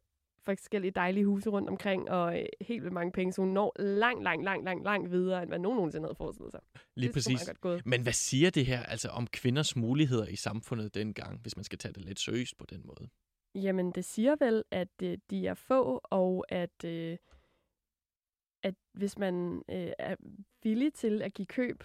[0.55, 4.23] forskellige dejlige huse rundt omkring, og øh, helt vildt mange penge, så hun når langt,
[4.23, 6.61] langt, langt, langt, langt videre, end hvad nogen nogensinde havde forestillet sig.
[6.95, 7.51] Lige det præcis.
[7.85, 11.77] Men hvad siger det her altså om kvinders muligheder i samfundet dengang, hvis man skal
[11.77, 13.09] tage det lidt seriøst på den måde?
[13.55, 17.17] Jamen, det siger vel, at øh, de er få, og at, øh,
[18.63, 20.15] at hvis man øh, er
[20.63, 21.83] villig til at give køb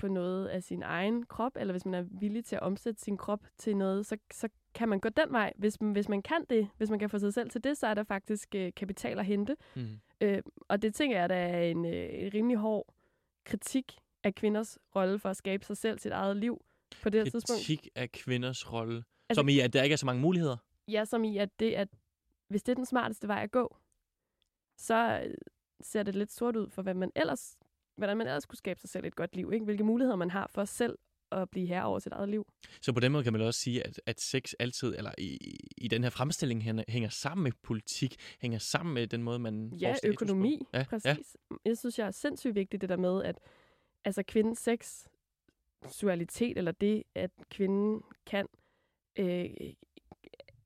[0.00, 3.16] på noget af sin egen krop, eller hvis man er villig til at omsætte sin
[3.16, 5.52] krop til noget, så, så kan man gå den vej.
[5.56, 7.94] Hvis, hvis man kan det, hvis man kan få sig selv til det, så er
[7.94, 9.56] der faktisk øh, kapital at hente.
[9.76, 10.00] Mm.
[10.20, 12.94] Øh, og det tænker jeg, der er en, øh, rimelig hård
[13.44, 16.64] kritik af kvinders rolle for at skabe sig selv sit eget liv
[17.02, 17.58] på det kritik tidspunkt.
[17.60, 19.04] Kritik af kvinders rolle?
[19.28, 20.56] Altså, som i, at der ikke er så mange muligheder?
[20.88, 21.88] Ja, som i, at, det, at
[22.48, 23.76] hvis det er den smarteste vej at gå,
[24.76, 25.34] så øh,
[25.80, 27.58] ser det lidt sort ud for, hvad man ellers,
[27.96, 29.50] hvordan man ellers kunne skabe sig selv et godt liv.
[29.52, 29.64] Ikke?
[29.64, 30.98] Hvilke muligheder man har for selv
[31.32, 32.46] at blive herre over sit eget liv.
[32.80, 35.38] Så på den måde kan man også sige, at, at sex altid, eller i,
[35.76, 39.94] i den her fremstilling hænger sammen med politik, hænger sammen med den måde, man Ja,
[40.04, 41.36] økonomi, ja, præcis.
[41.50, 41.56] Ja.
[41.64, 43.38] Jeg synes, jeg er sindssygt vigtigt det der med, at
[44.04, 45.06] altså kvindens sex,
[45.84, 48.46] seksualitet, eller det, at kvinden kan,
[49.18, 49.50] øh,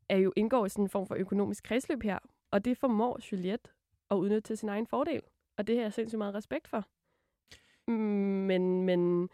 [0.08, 2.18] er jo indgår i sådan en form for økonomisk kredsløb her.
[2.50, 3.70] Og det formår Juliette
[4.10, 5.20] at udnytte til sin egen fordel.
[5.58, 6.88] Og det har jeg sindssygt meget respekt for.
[7.88, 9.28] Men, men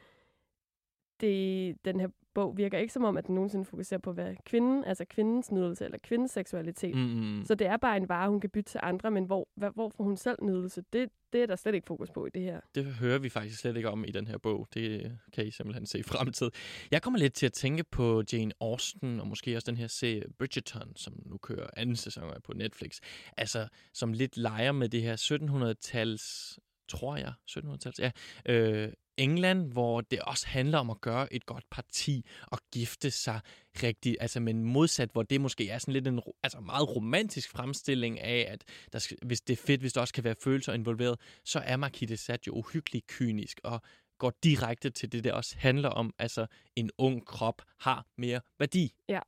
[1.20, 4.84] det, den her bog virker ikke som om, at den nogensinde fokuserer på, hvad kvinden,
[4.84, 6.96] altså kvindens nydelse eller kvindens seksualitet.
[6.96, 7.42] Mm.
[7.44, 9.88] Så det er bare en vare, hun kan bytte til andre, men hvor, hvad, hvor
[9.88, 10.82] får hun selv nydelse?
[10.92, 12.60] Det, det er der slet ikke fokus på i det her.
[12.74, 14.68] Det hører vi faktisk slet ikke om i den her bog.
[14.74, 16.50] Det kan I simpelthen se i fremtid.
[16.90, 20.24] Jeg kommer lidt til at tænke på Jane Austen, og måske også den her serie
[20.38, 22.98] Bridgerton, som nu kører anden sæson på Netflix.
[23.36, 26.58] Altså, som lidt leger med det her 1700-tals
[26.90, 28.10] tror jeg, 1700-tals, ja,
[28.46, 33.40] øh, England, hvor det også handler om at gøre et godt parti og gifte sig
[33.82, 34.16] rigtigt.
[34.20, 38.46] Altså, men modsat, hvor det måske er sådan lidt en altså meget romantisk fremstilling af,
[38.52, 41.58] at der skal, hvis det er fedt, hvis der også kan være følelser involveret, så
[41.58, 43.80] er Marquis Sat jo uhyggeligt kynisk og
[44.18, 48.92] går direkte til det, der også handler om, altså en ung krop har mere værdi.
[49.08, 49.20] Ja,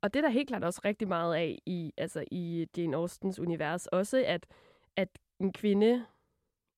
[0.00, 3.38] og det er der helt klart også rigtig meget af i, altså i Jane Austens
[3.38, 3.86] univers.
[3.86, 4.46] Også at,
[4.96, 5.08] at
[5.40, 6.06] en kvinde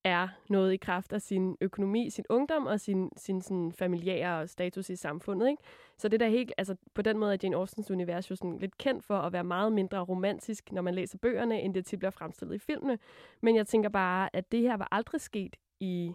[0.05, 4.91] er noget i kraft af sin økonomi, sin ungdom og sin, sin sådan familiære status
[4.91, 5.49] i samfundet.
[5.49, 5.63] Ikke?
[5.99, 8.79] Så det der helt, altså på den måde er Jane Austens univers jo sådan lidt
[8.79, 12.11] kendt for at være meget mindre romantisk, når man læser bøgerne, end det tit bliver
[12.11, 12.99] fremstillet i filmene.
[13.43, 16.13] Men jeg tænker bare, at det her var aldrig sket i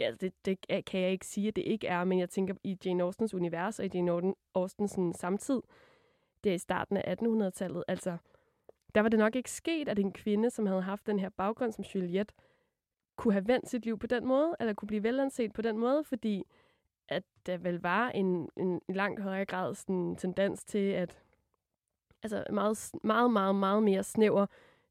[0.00, 2.78] ja, det, det kan jeg ikke sige, at det ikke er, men jeg tænker i
[2.84, 5.60] Jane Austens univers og i Jane Austens sådan, samtid,
[6.44, 8.16] det er i starten af 1800-tallet, altså,
[8.94, 11.72] der var det nok ikke sket, at en kvinde, som havde haft den her baggrund
[11.72, 12.34] som Juliette,
[13.18, 16.04] kunne have vendt sit liv på den måde, eller kunne blive velanset på den måde,
[16.04, 16.44] fordi
[17.08, 21.18] at der vel var en, en langt højere grad sådan, tendens til, at
[22.22, 24.46] altså meget, meget, meget, meget mere snæver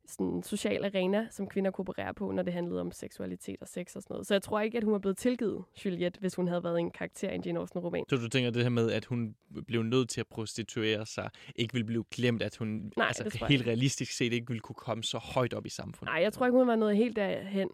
[0.08, 3.96] sådan social arena, som kvinder kunne operere på, når det handlede om seksualitet og sex
[3.96, 4.28] og sådan noget.
[4.28, 6.92] Så jeg tror ikke, at hun var blevet tilgivet Juliette, hvis hun havde været en
[6.92, 8.04] karakter i en Jane Austen-roman.
[8.10, 9.36] Så du tænker det her med, at hun
[9.68, 13.68] blev nødt til at prostituere sig, ikke ville blive glemt, at hun Nej, altså, helt
[13.68, 16.14] realistisk set ikke ville kunne komme så højt op i samfundet?
[16.14, 17.70] Nej, jeg tror ikke, hun var noget helt derhen.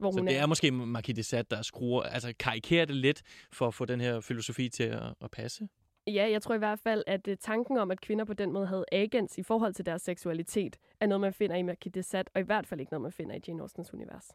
[0.00, 2.96] Hvor så hun det er, er måske Marquis de Sade, der skruer, altså karikerer det
[2.96, 5.68] lidt for at få den her filosofi til at, at passe?
[6.06, 8.66] Ja, jeg tror i hvert fald, at uh, tanken om, at kvinder på den måde
[8.66, 12.24] havde agens i forhold til deres seksualitet, er noget, man finder i Marquis de Sade,
[12.34, 14.28] og i hvert fald ikke noget, man finder i Jane Austens univers.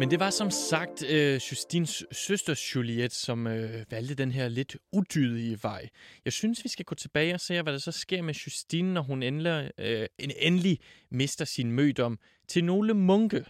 [0.00, 4.76] Men det var som sagt øh, Justins søster Juliette, som øh, valgte den her lidt
[4.92, 5.88] udydige vej.
[6.24, 9.02] Jeg synes, vi skal gå tilbage og se, hvad der så sker med Justine, når
[9.02, 10.78] hun endelig, øh, endelig
[11.10, 13.44] mister sin mødom til nogle munke.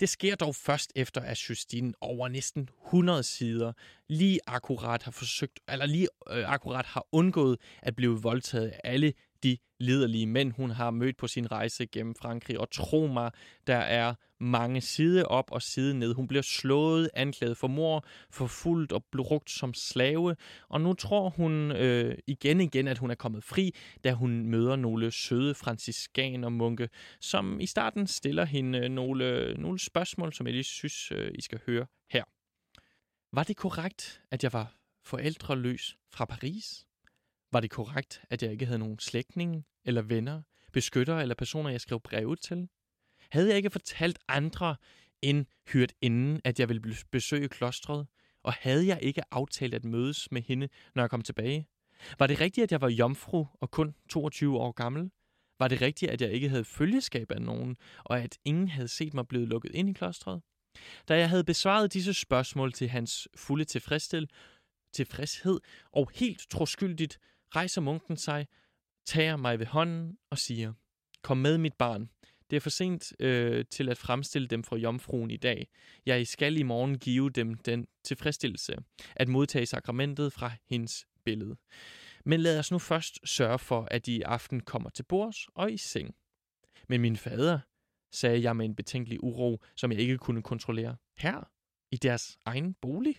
[0.00, 3.72] Det sker dog først efter, at Justine over næsten 100 sider
[4.08, 9.12] lige akkurat har forsøgt, eller lige øh, akkurat har undgået at blive voldtaget af alle
[9.42, 12.60] de liderlige mænd, hun har mødt på sin rejse gennem Frankrig.
[12.60, 13.30] Og tro mig,
[13.66, 16.14] der er mange side op og side ned.
[16.14, 20.36] Hun bliver slået, anklaget for mor, forfulgt og brugt som slave.
[20.68, 23.74] Og nu tror hun øh, igen igen, at hun er kommet fri,
[24.04, 26.88] da hun møder nogle søde franciskaner-munke,
[27.20, 31.30] som i starten stiller hende øh, nogle, øh, nogle spørgsmål, som jeg lige synes, øh,
[31.34, 32.24] I skal høre her.
[33.32, 34.74] Var det korrekt, at jeg var
[35.04, 36.87] forældreløs fra Paris?
[37.52, 41.80] Var det korrekt, at jeg ikke havde nogen slægtninge eller venner, beskyttere eller personer, jeg
[41.80, 42.68] skrev breve til?
[43.30, 44.76] Havde jeg ikke fortalt andre
[45.22, 48.06] end hyrt inden, at jeg ville besøge klostret?
[48.42, 51.66] Og havde jeg ikke aftalt at mødes med hende, når jeg kom tilbage?
[52.18, 55.10] Var det rigtigt, at jeg var jomfru og kun 22 år gammel?
[55.58, 59.14] Var det rigtigt, at jeg ikke havde følgeskab af nogen, og at ingen havde set
[59.14, 60.42] mig blevet lukket ind i klostret?
[61.08, 64.28] Da jeg havde besvaret disse spørgsmål til hans fulde tilfredsstil,
[64.92, 65.60] tilfredshed
[65.92, 67.18] og helt troskyldigt,
[67.56, 68.46] rejser munken sig,
[69.06, 70.72] tager mig ved hånden og siger,
[71.22, 72.10] Kom med, mit barn.
[72.50, 75.68] Det er for sent øh, til at fremstille dem for jomfruen i dag.
[76.06, 78.76] Jeg skal i morgen give dem den tilfredsstillelse
[79.16, 81.56] at modtage sakramentet fra hendes billede.
[82.24, 85.72] Men lad os nu først sørge for, at de i aften kommer til bords og
[85.72, 86.14] i seng.
[86.88, 87.58] Men min fader,
[88.12, 90.96] sagde jeg med en betænkelig uro, som jeg ikke kunne kontrollere.
[91.18, 91.50] Her?
[91.90, 93.16] I deres egen bolig?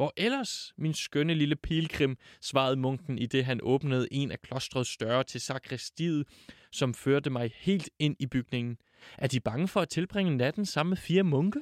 [0.00, 4.96] Hvor ellers, min skønne lille pilgrim, svarede munken i det han åbnede en af klostrets
[4.96, 6.26] døre til sakristiet,
[6.72, 8.76] som førte mig helt ind i bygningen.
[9.18, 11.60] Er de bange for at tilbringe natten sammen med fire munke?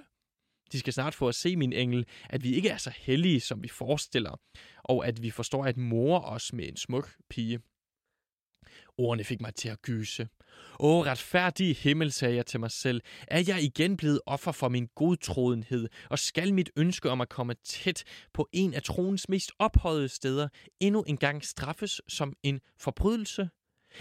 [0.72, 3.62] De skal snart få at se, min engel, at vi ikke er så hellige, som
[3.62, 4.40] vi forestiller,
[4.78, 7.60] og at vi forstår at mor os med en smuk pige.
[8.98, 10.28] Ordene fik mig til at gyse.
[10.80, 14.88] Åh, retfærdige himmel, sagde jeg til mig selv, er jeg igen blevet offer for min
[14.94, 20.08] godtrodenhed, og skal mit ønske om at komme tæt på en af troens mest ophøjede
[20.08, 20.48] steder
[20.80, 23.48] endnu engang straffes som en forbrydelse?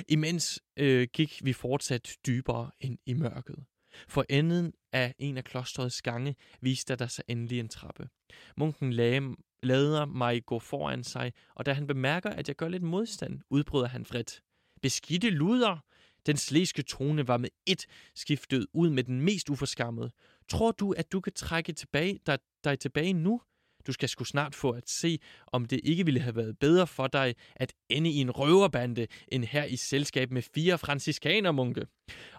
[0.10, 3.66] Imens øh, gik vi fortsat dybere ind i mørket.
[4.08, 8.10] For enden af en af klostrets gange viste der sig endelig en trappe.
[8.58, 12.84] Munken lagde, lader mig gå foran sig, og da han bemærker, at jeg gør lidt
[12.84, 14.42] modstand, udbryder han vredt.
[14.82, 15.78] Beskidte luder!
[16.26, 17.86] Den slæske tone var med et
[18.16, 20.12] skiftet ud med den mest uforskammede.
[20.50, 23.42] Tror du, at du kan trække tilbage, dig, dig tilbage nu?
[23.88, 27.08] Du skal sgu snart få at se, om det ikke ville have været bedre for
[27.08, 31.88] dig at ende i en røverbande, end her i selskab med fire franciskanermunke.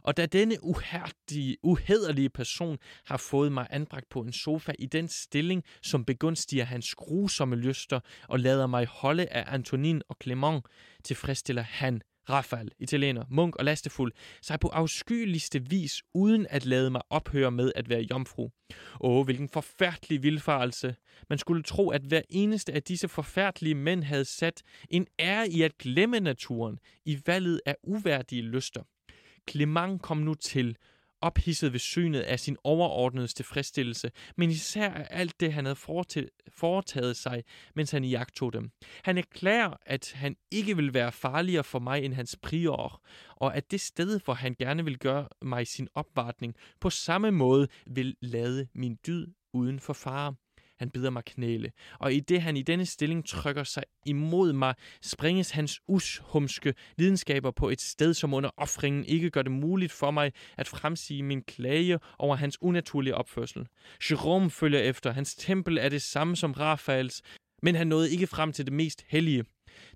[0.03, 5.09] Og da denne uhærdige, uhederlige person har fået mig anbragt på en sofa i den
[5.09, 10.67] stilling, som begunstiger hans grusomme lyster og lader mig holde af Antonin og Clement,
[11.05, 14.13] tilfredsstiller han Rafael, italiener, munk og lastefuld,
[14.43, 18.49] sig på afskyeligste vis, uden at lade mig ophøre med at være jomfru.
[19.01, 20.97] Åh, hvilken forfærdelig vilfarelse.
[21.29, 25.63] Man skulle tro, at hver eneste af disse forfærdelige mænd havde sat en ære i
[25.63, 28.83] at glemme naturen, i valget af uværdige lyster.
[29.51, 30.77] Clement kom nu til,
[31.21, 35.77] ophidset ved synet af sin overordnede tilfredsstillelse, men især af alt det, han havde
[36.53, 38.71] foretaget sig, mens han jagtog dem.
[39.03, 43.03] Han erklærer, at han ikke vil være farligere for mig end hans prior,
[43.37, 47.69] og at det sted, hvor han gerne vil gøre mig sin opvartning, på samme måde
[47.87, 50.35] vil lade min dyd uden for fare.
[50.79, 54.75] Han bider mig knæle, og i det han i denne stilling trykker sig imod mig,
[55.03, 60.11] springes hans ushumske lidenskaber på et sted, som under offringen ikke gør det muligt for
[60.11, 63.67] mig at fremsige min klage over hans unaturlige opførsel.
[64.11, 65.13] Jerome følger efter.
[65.13, 67.23] Hans tempel er det samme som Rafaels,
[67.63, 69.45] men han nåede ikke frem til det mest hellige.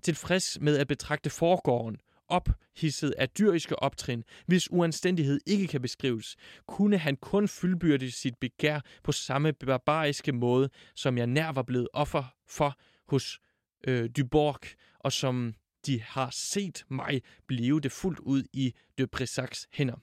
[0.01, 6.35] Tilfreds med at betragte forgården, ophidset af dyriske optrin, hvis uanstændighed ikke kan beskrives,
[6.67, 11.87] kunne han kun fyldbyrde sit begær på samme barbariske måde, som jeg nær var blevet
[11.93, 13.39] offer for hos
[13.87, 14.59] øh, Dyborg,
[14.99, 15.53] og som
[15.85, 19.95] de har set mig blive det fuldt ud i de Brissacs hænder.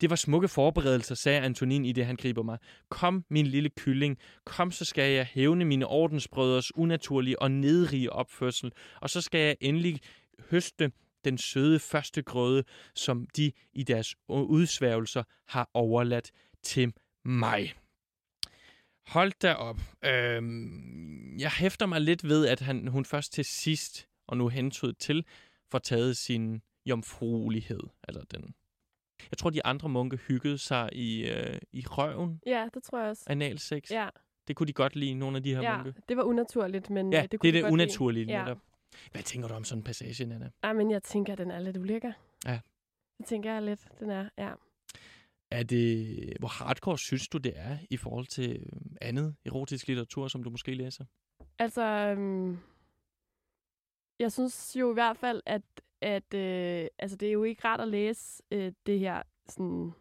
[0.00, 2.58] Det var smukke forberedelser, sagde Antonin i det, han griber mig.
[2.88, 4.18] Kom, min lille kylling.
[4.44, 8.72] Kom, så skal jeg hævne mine ordensbrødres unaturlige og nedrige opførsel.
[9.00, 10.00] Og så skal jeg endelig
[10.50, 10.92] høste
[11.26, 16.30] den søde første grøde, som de i deres udsværgelser har overladt
[16.62, 16.92] til
[17.24, 17.74] mig.
[19.06, 19.80] Hold da op.
[20.04, 24.92] Øhm, jeg hæfter mig lidt ved, at han, hun først til sidst, og nu hentyd
[24.92, 25.24] til,
[25.70, 27.80] får taget sin jomfruelighed.
[28.08, 28.54] Altså den.
[29.30, 32.40] Jeg tror, de andre munke hyggede sig i, øh, i røven.
[32.46, 33.24] Ja, det tror jeg også.
[33.26, 33.90] Analsex.
[33.90, 34.08] Ja.
[34.48, 36.00] Det kunne de godt lide, nogle af de her ja, munke.
[36.08, 38.38] det var unaturligt, men ja, øh, det kunne det er de det unaturlige lide.
[38.38, 38.58] netop.
[39.12, 40.50] Hvad tænker du om sådan en passage, Nana?
[40.64, 42.12] Ja, men jeg tænker, at den er lidt ulækker.
[42.46, 42.60] Ja.
[43.18, 44.52] Det tænker jeg lidt, den er, ja.
[45.50, 50.28] Er det, hvor hardcore synes du, det er i forhold til øh, andet erotisk litteratur,
[50.28, 51.04] som du måske læser?
[51.58, 52.58] Altså, øhm,
[54.18, 55.62] jeg synes jo i hvert fald, at,
[56.02, 59.92] at øh, altså, det er jo ikke rart at læse øh, det her sådan,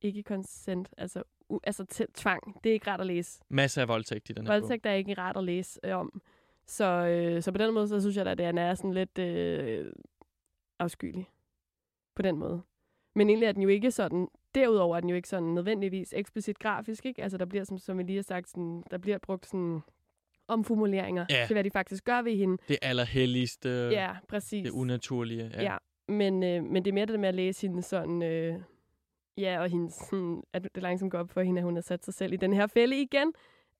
[0.00, 2.64] ikke consent, altså, u, altså tvang.
[2.64, 3.40] Det er ikke rart at læse.
[3.48, 6.22] Masser af voldtægt i den her Voldtægt er ikke rart at læse øh, om.
[6.66, 9.92] Så, øh, så på den måde, så synes jeg at den er sådan lidt øh,
[10.78, 11.28] afskyelig.
[12.14, 12.62] På den måde.
[13.14, 16.58] Men egentlig er den jo ikke sådan, derudover er den jo ikke sådan nødvendigvis eksplicit
[16.58, 17.22] grafisk, ikke?
[17.22, 19.80] Altså der bliver, som, som vi lige har sagt, sådan, der bliver brugt sådan
[20.48, 21.44] omformuleringer ja.
[21.46, 22.58] til, hvad de faktisk gør ved hende.
[22.68, 23.68] Det allerhelligste.
[23.68, 24.64] Ja, præcis.
[24.64, 25.50] Det unaturlige.
[25.54, 25.76] Ja, ja.
[26.08, 28.22] Men, øh, men det er mere det med at læse hende sådan...
[28.22, 28.60] Øh,
[29.36, 32.04] ja, og hendes, sådan, at det langsomt går op for hende, at hun har sat
[32.04, 33.32] sig selv i den her fælde igen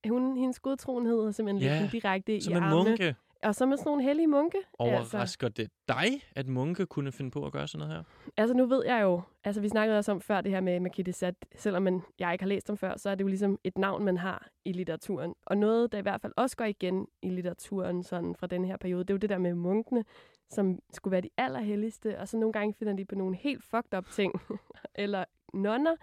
[0.08, 2.84] hun, hendes godtroenhed er simpelthen ja, lidt direkte som i en armene.
[2.84, 3.14] munke.
[3.42, 4.58] Og så med sådan nogle hellige munke.
[4.78, 5.62] Overrasker altså.
[5.62, 8.30] det dig, at munke kunne finde på at gøre sådan noget her?
[8.36, 11.12] Altså nu ved jeg jo, altså vi snakkede også om før det her med Makiti
[11.12, 13.78] Sat, selvom man, jeg ikke har læst dem før, så er det jo ligesom et
[13.78, 15.34] navn, man har i litteraturen.
[15.46, 18.76] Og noget, der i hvert fald også går igen i litteraturen sådan fra den her
[18.76, 20.04] periode, det er jo det der med munkene,
[20.50, 23.98] som skulle være de allerhelligste, og så nogle gange finder de på nogle helt fucked
[23.98, 24.32] up ting.
[24.94, 25.96] Eller nonner.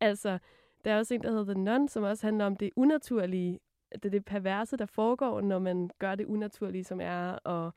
[0.00, 0.38] Altså,
[0.84, 3.60] der er også en, der hedder The Nun, som også handler om det unaturlige,
[4.02, 7.72] det, det perverse, der foregår, når man gør det unaturlige, som er at,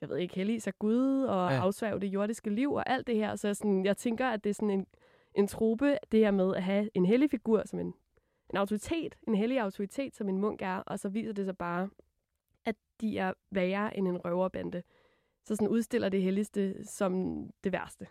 [0.00, 1.58] jeg ved ikke, hellige sig Gud og ja.
[1.58, 3.36] afsværge det jordiske liv og alt det her.
[3.36, 4.86] Så sådan, jeg tænker, at det er sådan en,
[5.34, 7.94] en trope, det her med at have en hellig figur som en,
[8.50, 11.88] en autoritet, en hellig autoritet, som en munk er, og så viser det sig bare,
[12.64, 14.82] at de er værre end en røverbande.
[15.44, 18.06] Så sådan udstiller det helligste som det værste.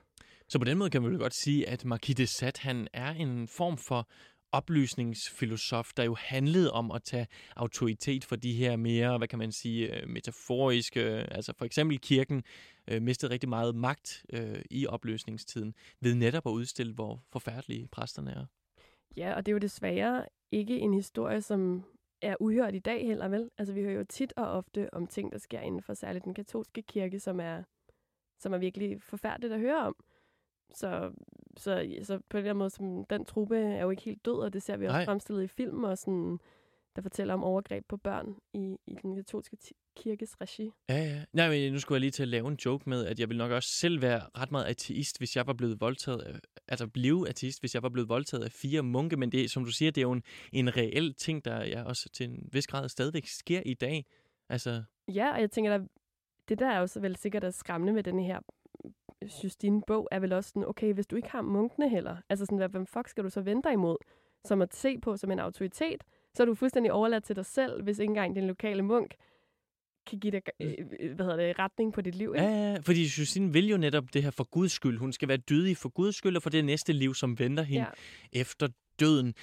[0.49, 3.10] Så på den måde kan man vel godt sige, at Marquis de Sade, han er
[3.10, 4.07] en form for
[4.51, 9.51] oplysningsfilosof, der jo handlede om at tage autoritet for de her mere, hvad kan man
[9.51, 12.43] sige, øh, metaforiske, øh, altså for eksempel kirken
[12.88, 18.31] øh, mistede rigtig meget magt øh, i opløsningstiden ved netop at udstille, hvor forfærdelige præsterne
[18.31, 18.45] er.
[19.17, 21.83] Ja, og det er jo desværre ikke en historie, som
[22.21, 23.49] er uhørt i dag heller, vel?
[23.57, 26.33] Altså vi hører jo tit og ofte om ting, der sker inden for særligt den
[26.33, 27.63] katolske kirke, som er,
[28.39, 29.95] som er virkelig forfærdeligt at høre om.
[30.73, 31.12] Så,
[31.58, 34.63] så, så på den måde, som den truppe er jo ikke helt død, og det
[34.63, 35.06] ser vi også Nej.
[35.06, 36.39] fremstillet i film, og sådan,
[36.95, 39.58] der fortæller om overgreb på børn i, i den katolske
[39.95, 40.71] kirkes regi.
[40.89, 41.23] Ja, ja.
[41.34, 43.38] Nej, men nu skulle jeg lige til at lave en joke med, at jeg ville
[43.38, 47.30] nok også selv være ret meget ateist, hvis jeg var blevet voldtaget af, altså blive
[47.30, 50.01] ateist, hvis jeg var blevet voldtaget af fire munke, men det, som du siger, det
[50.01, 53.62] er jo en, en reel ting, der ja, også til en vis grad stadigvæk sker
[53.65, 54.06] i dag.
[54.50, 54.83] Altså...
[55.08, 55.85] Ja, og jeg tænker, der,
[56.50, 58.39] det der er jo så vel sikkert at skræmmende med den her
[59.43, 62.69] Justine bog er vel også sådan, okay, hvis du ikke har munkene heller, altså sådan,
[62.69, 63.97] hvad fuck skal du så vente dig imod?
[64.45, 66.03] Som at se på som en autoritet,
[66.33, 69.15] så er du fuldstændig overladt til dig selv, hvis ikke engang din lokale munk
[70.07, 72.33] kan give dig øh, øh, hvad hedder det, retning på dit liv.
[72.35, 72.47] Ikke?
[72.47, 74.97] Ja, ja, fordi Justine vil jo netop det her for Guds skyld.
[74.97, 77.87] Hun skal være dydig for Guds skyld og for det næste liv, som venter hende
[78.33, 78.39] ja.
[78.41, 78.67] efter
[78.99, 79.35] døden.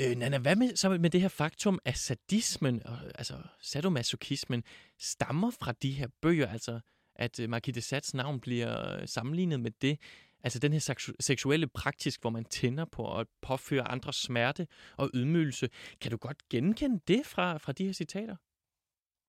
[0.00, 2.82] Øh, Nana, hvad med, så med det her faktum, at sadismen,
[3.14, 4.62] altså sadomasochismen,
[4.98, 6.48] stammer fra de her bøger?
[6.48, 6.80] Altså,
[7.18, 9.98] at øh, Marquis de Sats navn bliver øh, sammenlignet med det.
[10.42, 14.66] Altså den her seksuelle praktisk, hvor man tænder på at påføre andre smerte
[14.96, 15.68] og ydmygelse.
[16.00, 18.36] Kan du godt genkende det fra, fra de her citater?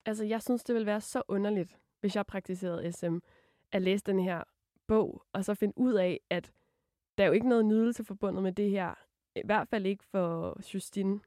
[0.06, 3.18] Altså, jeg synes, det vil være så underligt, hvis jeg praktiserede SM,
[3.72, 4.44] at læse den her
[4.88, 6.52] bog, og så finde ud af, at
[7.18, 8.94] der er jo ikke noget nydelse forbundet med det her.
[9.36, 11.20] I hvert fald ikke for Justine.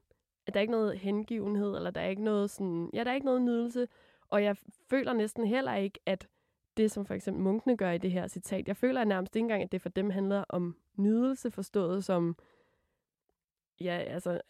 [0.47, 2.89] At der er ikke noget hengivenhed, eller der er ikke noget sådan...
[2.93, 3.87] Ja, der er ikke noget nydelse.
[4.29, 4.57] Og jeg
[4.89, 6.27] føler næsten heller ikke, at
[6.77, 9.63] det, som for eksempel munkene gør i det her citat, jeg føler nærmest ikke engang,
[9.63, 12.37] at det for dem handler om nydelse, forstået som
[13.81, 14.41] ja, altså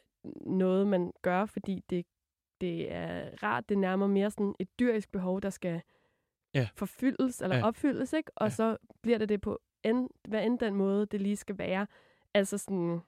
[0.41, 2.05] noget, man gør, fordi det,
[2.61, 3.69] det er rart.
[3.69, 5.81] Det nærmer mere sådan et dyrisk behov, der skal
[6.53, 6.67] ja.
[6.75, 7.67] forfyldes eller ja.
[7.67, 8.31] opfyldes, ikke?
[8.35, 8.49] Og ja.
[8.49, 11.87] så bliver det det på end, hvad end den måde, det lige skal være.
[12.33, 12.99] Altså sådan,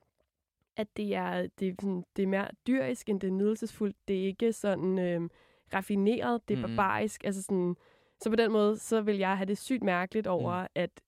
[0.78, 3.95] at det er, det, sådan, det er mere dyrisk, end det er nydelsesfuldt.
[4.07, 5.30] Det er ikke sådan øh,
[5.74, 6.76] raffineret, det er mm.
[6.76, 7.24] barbarisk.
[7.24, 7.76] Altså sådan,
[8.24, 10.68] så på den måde, så vil jeg have det sygt mærkeligt over, mm.
[10.76, 11.01] at,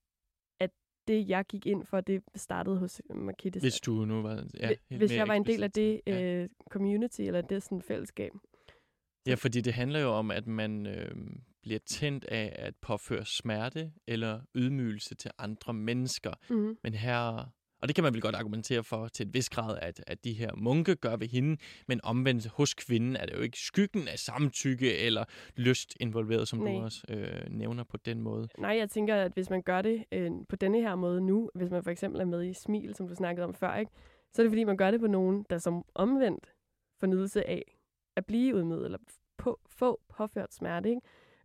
[0.59, 0.71] at
[1.07, 3.59] det, jeg gik ind for, det startede hos Markitte.
[3.59, 4.43] Hvis du nu var...
[4.59, 6.43] Ja, Hvis jeg var en del af det ja.
[6.43, 8.31] uh, community, eller det sådan fællesskab.
[9.27, 11.11] Ja, fordi det handler jo om, at man øh,
[11.61, 16.33] bliver tændt af at påføre smerte eller ydmygelse til andre mennesker.
[16.49, 16.77] Mm.
[16.83, 17.45] Men her
[17.81, 20.33] og det kan man vel godt argumentere for til et vis grad, at, at de
[20.33, 21.57] her munke gør ved hende,
[21.87, 25.23] men omvendt hos kvinden er det jo ikke skyggen af samtykke eller
[25.55, 26.71] lyst involveret, som Nej.
[26.71, 28.47] du også øh, nævner på den måde.
[28.57, 31.69] Nej, jeg tænker, at hvis man gør det øh, på denne her måde nu, hvis
[31.69, 33.91] man for eksempel er med i Smil, som du snakkede om før, ikke,
[34.33, 36.53] så er det fordi, man gør det på nogen, der som omvendt
[36.99, 37.77] fornydelse af
[38.15, 38.97] at blive udmødet eller
[39.37, 40.89] på, få påført smerte.
[40.89, 41.01] Ikke?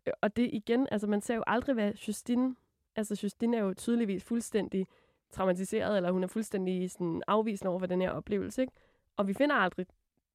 [0.06, 2.54] Øh, og det igen, altså man ser jo aldrig, hvad Justine,
[2.96, 4.86] altså Justine er jo tydeligvis fuldstændig
[5.32, 8.62] traumatiseret, eller hun er fuldstændig sådan, afvisende over for den her oplevelse.
[8.62, 8.72] Ikke?
[9.16, 9.86] Og vi finder aldrig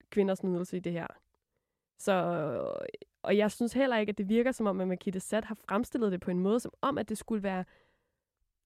[0.09, 1.07] kvinders nydelse i det her.
[1.99, 2.13] Så,
[3.21, 6.11] og jeg synes heller ikke, at det virker som om, at Makita Sat har fremstillet
[6.11, 7.63] det på en måde, som om, at det skulle være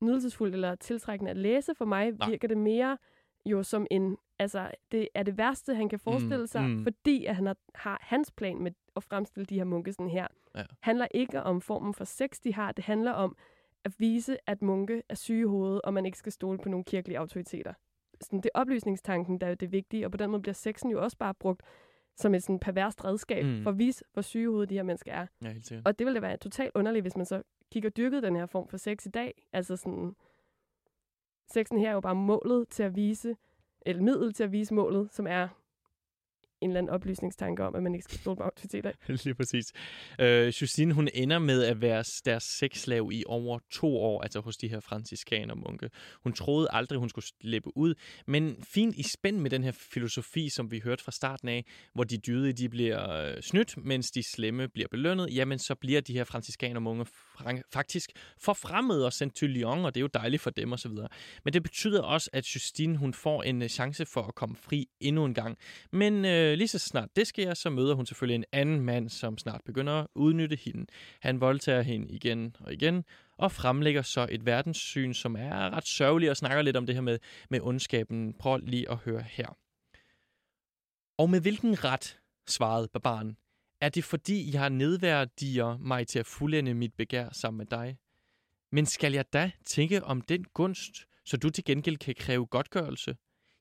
[0.02, 1.76] nydelsesfuldt eller tiltrækkende at læse.
[1.76, 2.30] For mig Nej.
[2.30, 2.98] virker det mere
[3.46, 6.84] jo som en, altså det er det værste, han kan mm, forestille sig, mm.
[6.84, 10.28] fordi at han har, har hans plan med at fremstille de her munke sådan her,
[10.56, 10.64] ja.
[10.80, 12.72] handler ikke om formen for sex, de har.
[12.72, 13.38] Det handler om,
[13.86, 16.84] at vise, at munke er syge i hovedet, og man ikke skal stole på nogle
[16.84, 17.74] kirkelige autoriteter.
[18.22, 21.04] Sådan, det er oplysningstanken, der er det vigtige, og på den måde bliver sexen jo
[21.04, 21.64] også bare brugt
[22.16, 23.64] som et sådan perverst redskab mm.
[23.64, 25.28] for at vise, hvor syge hovedet de her mennesker er.
[25.44, 28.36] Ja, helt Og det ville da være totalt underligt, hvis man så kigger dyrket den
[28.36, 29.48] her form for sex i dag.
[29.54, 30.16] Altså sådan,
[31.48, 33.36] sexen her er jo bare målet til at vise,
[33.86, 35.48] eller middel til at vise målet, som er
[36.62, 38.92] en eller anden oplysningstanke om, at man ikke skal stole på autoriteter.
[39.26, 39.66] Lige præcis.
[40.20, 44.58] Øh, Justine, hun ender med at være deres sexslav i over to år, altså hos
[44.58, 45.90] de her franciskaner munke.
[46.24, 47.94] Hun troede aldrig, hun skulle slippe ud,
[48.28, 52.04] men fint i spænd med den her filosofi, som vi hørte fra starten af, hvor
[52.04, 56.14] de dyde, de bliver øh, snydt, mens de slemme bliver belønnet, jamen så bliver de
[56.14, 57.06] her franciskaner munke
[57.74, 58.10] faktisk
[58.40, 60.92] forfremmet og sendt til Lyon, og det er jo dejligt for dem osv.
[61.44, 64.90] Men det betyder også, at Justine hun får en øh, chance for at komme fri
[65.00, 65.58] endnu en gang.
[65.92, 69.10] Men øh, Øh, lige så snart det sker, så møder hun selvfølgelig en anden mand,
[69.10, 70.86] som snart begynder at udnytte hende.
[71.20, 73.04] Han voldtager hende igen og igen,
[73.38, 77.02] og fremlægger så et verdenssyn, som er ret sørgeligt, og snakker lidt om det her
[77.02, 78.34] med, med ondskaben.
[78.34, 79.58] Prøv lige at høre her.
[81.18, 83.38] Og med hvilken ret, svarede barbaren,
[83.82, 87.98] er det fordi, jeg nedværdiger mig til at fuldende mit begær sammen med dig?
[88.72, 93.16] Men skal jeg da tænke om den gunst, så du til gengæld kan kræve godtgørelse?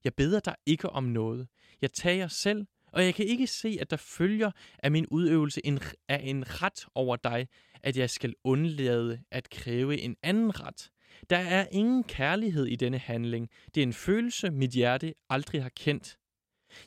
[0.05, 1.49] Jeg beder dig ikke om noget.
[1.83, 5.79] Jeg tager selv, og jeg kan ikke se, at der følger af min udøvelse en,
[6.09, 7.49] af en ret over dig,
[7.83, 10.91] at jeg skal undlade at kræve en anden ret.
[11.31, 13.51] Der er ingen kærlighed i denne handling.
[13.75, 16.17] Det er en følelse, mit hjerte aldrig har kendt.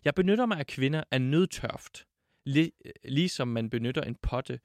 [0.06, 2.06] Jeg benytter mig af kvinder af nødtørft
[3.04, 4.60] ligesom man benytter en potte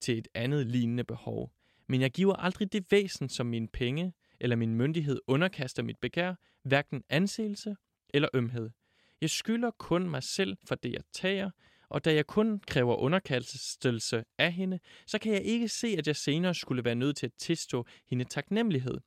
[0.00, 1.52] til et andet lignende behov.
[1.88, 6.34] Men jeg giver aldrig det væsen, som min penge eller min myndighed underkaster mit begær,
[6.62, 7.76] hverken anseelse
[8.14, 8.70] eller ømhed.
[9.20, 11.50] Jeg skylder kun mig selv for det, jeg tager,
[11.88, 16.16] og da jeg kun kræver underkastelse af hende, så kan jeg ikke se, at jeg
[16.16, 18.98] senere skulle være nødt til at tilstå hende taknemmelighed.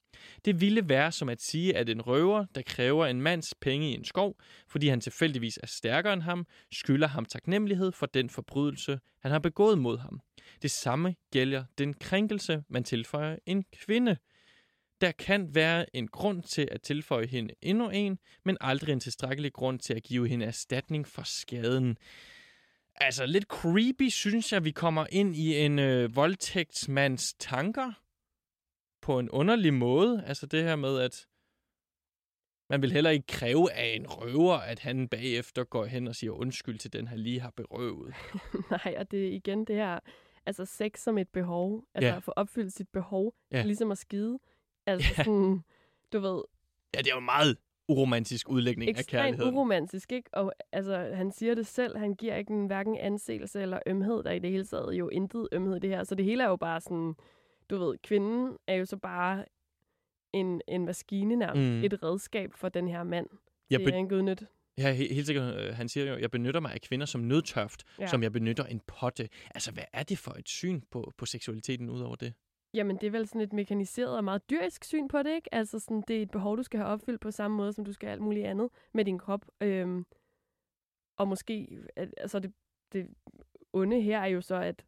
[0.46, 3.94] Det ville være som at sige, at en røver, der kræver en mands penge i
[3.94, 9.00] en skov, fordi han tilfældigvis er stærkere end ham, skylder ham taknemmelighed for den forbrydelse,
[9.22, 10.20] han har begået mod ham.
[10.62, 14.18] Det samme gælder den krænkelse, man tilføjer en kvinde.
[15.02, 19.54] Der kan være en grund til at tilføje hende endnu en, men aldrig en tilstrækkelig
[19.54, 21.98] grund til at give hende erstatning for skaden.
[22.96, 27.92] Altså, lidt creepy, synes jeg, vi kommer ind i en øh, voldtægtsmands tanker
[29.02, 30.24] på en underlig måde.
[30.28, 31.28] Altså det her med, at
[32.70, 36.32] man vil heller ikke kræve af en røver, at han bagefter går hen og siger
[36.32, 38.14] undskyld til den, han lige har berøvet.
[38.72, 40.00] Nej, og det er igen det her,
[40.46, 42.16] altså sex som et behov, altså ja.
[42.16, 43.64] at få opfyldt sit behov, ja.
[43.64, 44.40] ligesom at skide.
[44.90, 45.24] Altså ja.
[45.24, 45.64] sådan,
[46.14, 46.42] du ved...
[46.94, 49.36] Ja, det er jo meget uromantisk udlægning af kærligheden.
[49.36, 50.30] Ekstremt uromantisk, ikke?
[50.34, 54.32] Og altså, han siger det selv, han giver ikke en hverken anseelse eller ømhed, der
[54.32, 56.04] i det hele taget jo intet ømhed i det her.
[56.04, 57.16] Så det hele er jo bare sådan,
[57.70, 59.46] du ved, kvinden er jo så bare
[60.34, 61.84] en, en maskine nærmest, mm.
[61.84, 63.28] et redskab for den her mand.
[63.70, 64.44] Jeg det er en gudnyt.
[64.78, 65.56] Ja, he- helt sikkert.
[65.56, 68.08] Øh, han siger jo, jeg benytter mig af kvinder som nødtørft, ja.
[68.08, 69.30] som jeg benytter en potte.
[69.56, 72.34] Altså, hvad er det for et syn på, på seksualiteten ud over det?
[72.74, 75.56] Jamen, det er vel sådan et mekaniseret og meget dyrisk syn på det, ikke?
[75.56, 77.94] Altså, sådan, det er et behov, du skal have opfyldt på samme måde, som du
[77.94, 79.46] skal alt muligt andet med din krop.
[79.62, 80.06] Øhm,
[81.18, 82.54] og måske, altså det,
[82.94, 83.08] det
[83.74, 84.86] onde her er jo så, at,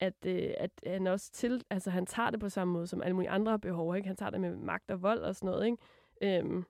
[0.00, 3.14] at, øh, at han også til, altså han tager det på samme måde som alle
[3.14, 4.06] mulige andre behov, ikke?
[4.06, 6.38] Han tager det med magt og vold og sådan noget, ikke?
[6.38, 6.64] Øhm,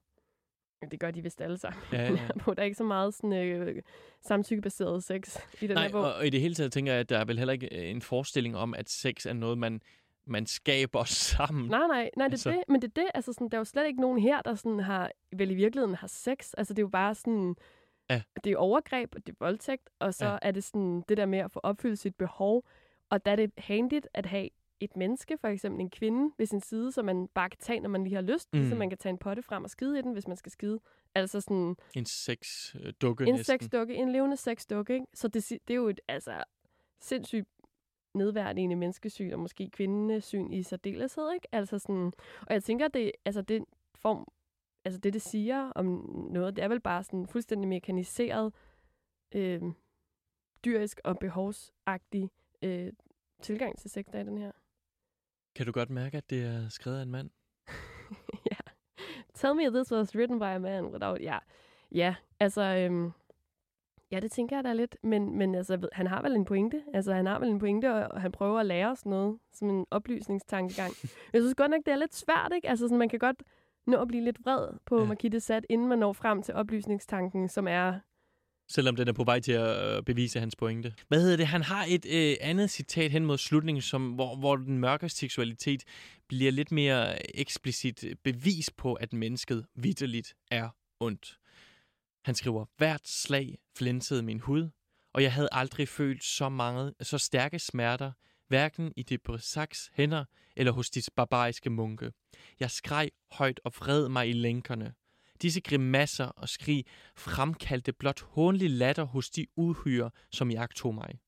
[0.91, 1.83] det gør de vist alle sammen.
[1.93, 2.29] Ja, ja.
[2.47, 3.83] der er ikke så meget sådan, øh,
[4.21, 6.05] samtykkebaseret sex i den Nej, her bog.
[6.05, 7.91] Og, og i det hele taget tænker jeg, at der er vel heller ikke øh,
[7.91, 9.81] en forestilling om, at sex er noget, man,
[10.27, 11.05] man skaber
[11.35, 11.69] sammen.
[11.71, 12.51] Nej, nej, nej, det altså.
[12.51, 12.65] er det.
[12.69, 14.81] Men det er det, altså sådan, der er jo slet ikke nogen her, der sådan
[14.81, 16.53] har, vel i virkeligheden har sex.
[16.59, 17.57] Altså det er jo bare sådan,
[18.11, 18.23] ja.
[18.45, 20.39] det er overgreb, og det er voldtægt, og så ja.
[20.43, 22.65] er det sådan det der med at få opfyldt sit behov.
[23.11, 24.49] Og der er det handigt at have
[24.85, 27.89] et menneske, for eksempel en kvinde, ved sin side, som man bare kan tage, når
[27.89, 28.53] man lige har lyst.
[28.53, 28.59] Mm.
[28.59, 30.81] Ligesom man kan tage en potte frem og skide i den, hvis man skal skide.
[31.15, 31.77] Altså sådan...
[31.95, 35.07] En sexdukke En sexdukke, en levende sexdukke, ikke?
[35.15, 36.45] Så det, det er jo et altså,
[37.01, 37.49] sindssygt
[38.15, 41.49] nedværdigende menneskesyn, og måske kvindesyn i særdeleshed, ikke?
[41.53, 42.13] Altså sådan...
[42.41, 43.65] Og jeg tænker, det, altså det
[43.95, 44.27] form,
[44.85, 45.87] altså det, det siger om
[46.31, 48.55] noget, det er vel bare sådan fuldstændig mekaniseret,
[49.35, 49.63] øh,
[50.65, 52.31] dyrisk og behovsagtig
[52.63, 52.93] øh,
[53.43, 54.53] tilgang til sex, der er den her.
[55.55, 57.31] Kan du godt mærke, at det er skrevet af en mand?
[58.51, 58.57] ja.
[59.35, 61.21] Tell me this was written by a man without...
[61.21, 61.39] Ja,
[61.91, 62.63] ja altså...
[62.63, 63.13] Øhm,
[64.11, 64.97] ja, det tænker jeg da lidt.
[65.03, 66.83] Men, men altså, han har vel en pointe.
[66.95, 69.87] Altså, han har vel en pointe, og han prøver at lære os noget som en
[69.91, 70.93] oplysningstankegang.
[71.33, 72.69] jeg synes godt nok, det er lidt svært, ikke?
[72.69, 73.43] Altså, sådan, man kan godt
[73.87, 75.05] nå at blive lidt vred på ja.
[75.05, 78.01] Marquis de Sade, inden man når frem til oplysningstanken, som er
[78.69, 80.95] selvom den er på vej til at øh, bevise hans pointe.
[81.09, 81.47] Hvad hedder det?
[81.47, 85.85] Han har et øh, andet citat hen mod slutningen, som, hvor, hvor den mørke seksualitet
[86.29, 90.69] bliver lidt mere eksplicit bevis på, at mennesket vidderligt er
[91.01, 91.39] ondt.
[92.25, 94.69] Han skriver, hvert slag flænsede min hud,
[95.15, 98.13] og jeg havde aldrig følt så mange, så stærke smerter,
[98.49, 100.25] hverken i de Brissaks hænder
[100.57, 102.13] eller hos de barbariske munke.
[102.61, 104.95] Jeg skreg højt og vred mig i lænkerne.
[105.43, 106.85] Disse grimasser og skrig
[107.17, 111.19] fremkaldte blot hånlig latter hos de uhyre, som jeg tog mig.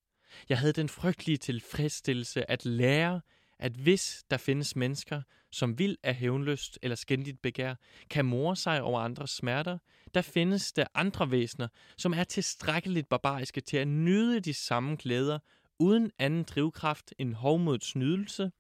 [0.49, 3.21] Jeg havde den frygtelige tilfredsstillelse at lære,
[3.59, 7.75] at hvis der findes mennesker, som vil af hævnlyst eller skændigt begær,
[8.11, 9.79] kan more sig over andres smerter,
[10.15, 15.39] der findes der andre væsener, som er tilstrækkeligt barbariske til at nyde de samme glæder,
[15.79, 18.51] uden anden drivkraft end hovmodets nydelse,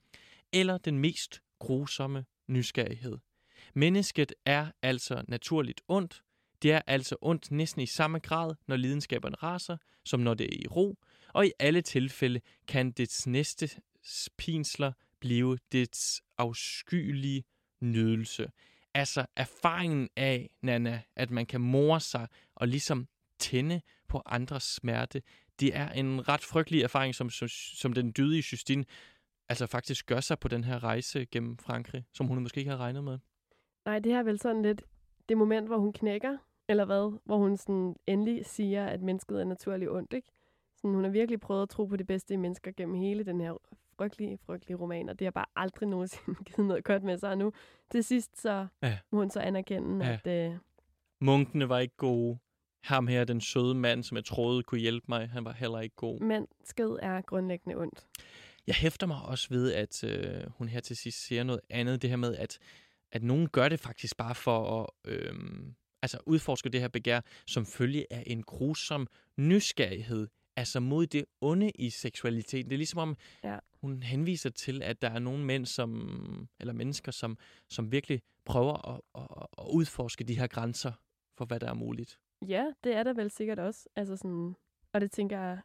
[0.52, 3.18] eller den mest grusomme nysgerrighed.
[3.74, 6.22] Mennesket er altså naturligt ondt.
[6.62, 10.58] Det er altså ondt næsten i samme grad, når lidenskaberne raser, som når det er
[10.62, 10.98] i ro,
[11.28, 13.70] og i alle tilfælde kan dets næste
[14.38, 17.44] pinsler blive dets afskyelige
[17.80, 18.50] nydelse.
[18.94, 23.08] Altså erfaringen af, Nana, at man kan more sig og ligesom
[23.38, 25.22] tænde på andres smerte,
[25.60, 28.84] det er en ret frygtelig erfaring, som, som, som den dydige Justine
[29.48, 32.78] altså faktisk gør sig på den her rejse gennem Frankrig, som hun måske ikke har
[32.78, 33.18] regnet med.
[33.84, 34.82] Nej, det her er vel sådan lidt
[35.28, 36.36] det moment, hvor hun knækker,
[36.68, 37.18] eller hvad?
[37.24, 40.28] Hvor hun sådan endelig siger, at mennesket er naturligt ondt, ikke?
[40.76, 43.40] Sådan, hun har virkelig prøvet at tro på det bedste i mennesker gennem hele den
[43.40, 43.54] her
[43.96, 47.30] frygtelige, frygtelige roman, og det har bare aldrig nogensinde givet noget godt med sig.
[47.30, 47.52] Og nu
[47.90, 48.98] til sidst, så ja.
[49.12, 50.18] må hun så anerkende, ja.
[50.24, 50.52] at...
[50.52, 50.56] Øh,
[51.20, 52.38] Munkene var ikke gode.
[52.82, 55.96] Ham her, den søde mand, som jeg troede kunne hjælpe mig, han var heller ikke
[55.96, 56.20] god.
[56.20, 58.06] Mennesket er grundlæggende ondt.
[58.66, 62.02] Jeg hæfter mig også ved, at øh, hun her til sidst siger noget andet.
[62.02, 62.58] Det her med, at
[63.14, 67.66] at nogen gør det faktisk bare for at øhm, altså udforske det her begær, som
[67.66, 69.06] følge af en grusom
[69.36, 72.70] nysgerrighed, altså mod det onde i seksualiteten.
[72.70, 73.58] Det er ligesom om, ja.
[73.80, 77.38] hun henviser til, at der er nogle mænd, som, eller mennesker, som,
[77.70, 80.92] som virkelig prøver at, at, at udforske de her grænser
[81.38, 82.18] for, hvad der er muligt.
[82.48, 83.88] Ja, det er der vel sikkert også.
[83.96, 84.54] Altså sådan,
[84.92, 85.60] og det tænker jeg,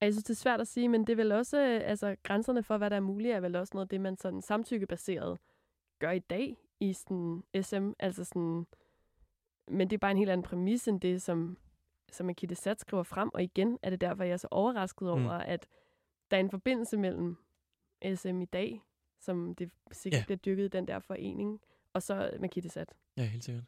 [0.00, 2.78] jeg synes, det er svært at sige, men det er vel også, altså grænserne for,
[2.78, 5.38] hvad der er muligt, er vel også noget det, man sådan samtykkebaseret
[5.98, 7.90] gør i dag i sådan SM.
[7.98, 8.66] Altså sådan,
[9.68, 11.58] men det er bare en helt anden præmis end det, som,
[12.12, 13.30] som Akitte Sat skriver frem.
[13.34, 15.44] Og igen er det derfor, jeg er så overrasket over, mm.
[15.46, 15.66] at
[16.30, 17.36] der er en forbindelse mellem
[18.14, 18.82] SM i dag,
[19.20, 20.24] som det sikkert ja.
[20.24, 21.60] bliver dykket i den der forening,
[21.92, 22.94] og så Makita Sat.
[23.16, 23.64] Ja, helt sikkert.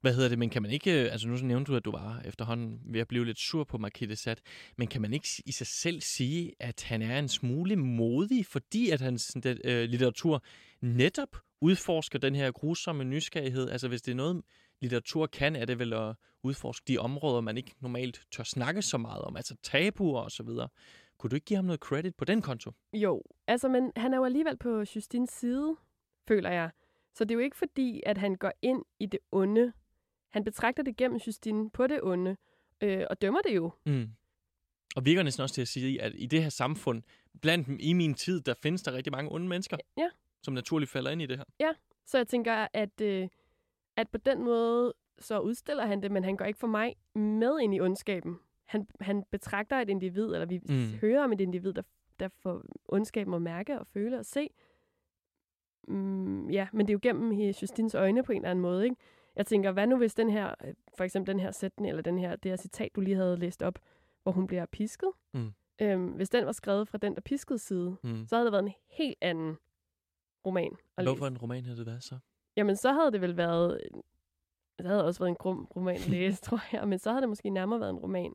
[0.00, 2.22] Hvad hedder det, men kan man ikke, øh, altså nu nævnte du, at du var
[2.24, 4.40] efterhånden ved at blive lidt sur på Marquette Sat,
[4.76, 8.90] men kan man ikke i sig selv sige, at han er en smule modig, fordi
[8.90, 10.44] at hans øh, litteratur
[10.80, 13.70] netop udforsker den her grusomme nysgerrighed?
[13.70, 14.42] Altså hvis det er noget,
[14.80, 18.98] litteratur kan, er det vel at udforske de områder, man ikke normalt tør snakke så
[18.98, 20.68] meget om, altså tabuer og så videre.
[21.18, 22.72] Kunne du ikke give ham noget credit på den konto?
[22.92, 25.76] Jo, altså, men han er jo alligevel på Justins side,
[26.28, 26.70] føler jeg.
[27.14, 29.72] Så det er jo ikke fordi, at han går ind i det onde.
[30.30, 32.36] Han betragter det gennem Justine på det onde,
[32.80, 33.70] øh, og dømmer det jo.
[33.86, 34.08] Mm.
[34.96, 37.02] Og virker næsten også til at sige, at i det her samfund,
[37.42, 40.08] blandt dem i min tid, der findes der rigtig mange onde mennesker, ja.
[40.42, 41.44] som naturligt falder ind i det her.
[41.60, 41.72] Ja,
[42.06, 43.28] så jeg tænker, at, øh,
[43.96, 47.60] at på den måde, så udstiller han det, men han går ikke for mig med
[47.62, 48.38] ind i ondskaben.
[48.64, 50.98] Han, han betragter et individ, eller vi mm.
[51.00, 51.82] hører om et individ, der,
[52.20, 54.48] der får ondskaben at mærke og føle og se.
[55.88, 58.96] Mm, ja, men det er jo gennem Justins øjne på en eller anden måde, ikke?
[59.36, 62.18] Jeg tænker, hvad nu hvis den her, øh, for eksempel den her sætning, eller den
[62.18, 63.78] her, det her citat, du lige havde læst op,
[64.22, 65.10] hvor hun bliver pisket.
[65.34, 65.52] Mm.
[65.80, 68.26] Øhm, hvis den var skrevet fra den, der piskede side, mm.
[68.26, 69.56] så havde det været en helt anden
[70.46, 71.32] roman at Hvorfor læse.
[71.32, 72.18] en roman havde det været så?
[72.56, 73.80] Jamen, så havde det vel været...
[74.78, 76.88] Det havde også været en grum roman at læse, tror jeg.
[76.88, 78.32] Men så havde det måske nærmere været en roman,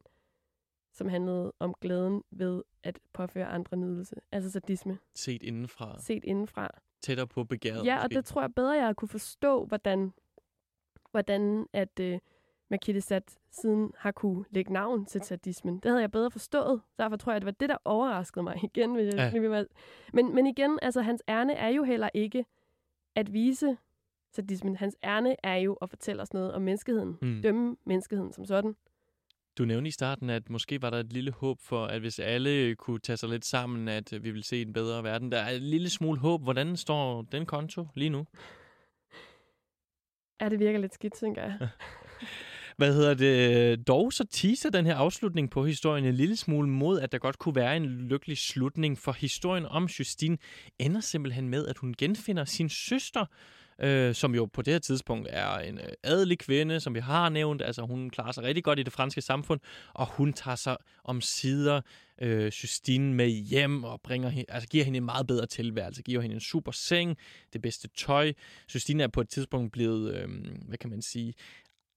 [0.94, 4.16] som handlede om glæden ved at påføre andre nydelse.
[4.32, 5.00] Altså sadisme.
[5.16, 6.00] Set indenfra.
[6.00, 6.70] Set indenfra.
[7.02, 7.86] Tættere på begæret.
[7.86, 8.06] Ja, måske.
[8.06, 10.14] og det tror jeg bedre, jeg kunne forstå, hvordan,
[11.12, 12.18] hvordan at uh,
[12.70, 15.76] Makita Sat siden har kunne lægge navn til sadismen.
[15.76, 16.82] Det havde jeg bedre forstået.
[17.00, 18.94] Derfor tror jeg, at det var det, der overraskede mig igen.
[18.94, 19.64] Hvis jeg, ja.
[20.14, 22.46] men, men igen, altså hans ærne er jo heller ikke
[23.16, 23.78] at vise
[24.32, 24.76] sadismen.
[24.76, 27.18] Hans ærne er jo at fortælle os noget om menneskeheden.
[27.22, 27.42] Mm.
[27.42, 28.76] Dømme menneskeheden som sådan.
[29.60, 32.76] Du nævnte i starten, at måske var der et lille håb for, at hvis alle
[32.76, 35.32] kunne tage sig lidt sammen, at vi vil se en bedre verden.
[35.32, 36.44] Der er et lille smule håb.
[36.44, 38.26] Hvordan står den konto lige nu?
[40.42, 41.58] Ja, det virker lidt skidt, tænker jeg.
[42.78, 43.88] Hvad hedder det?
[43.88, 47.40] Dog så teaser den her afslutning på historien en lille smule mod, at der godt
[47.40, 50.38] kunne være en lykkelig slutning, for historien om Justine
[50.80, 53.26] ender simpelthen med, at hun genfinder sin søster,
[53.82, 57.30] øh, som jo på det her tidspunkt er en øh, adelig kvinde, som vi har
[57.30, 57.62] nævnt.
[57.62, 59.60] Altså hun klarer sig rigtig godt i det franske samfund,
[59.94, 61.82] og hun tager sig om sider
[62.22, 66.34] øh, Justine med hjem og bringer, altså giver hende en meget bedre tilværelse, giver hende
[66.34, 67.18] en super seng,
[67.54, 68.34] det bedste tøj.
[68.74, 70.30] Justine er på et tidspunkt blevet, øh,
[70.68, 71.34] hvad kan man sige,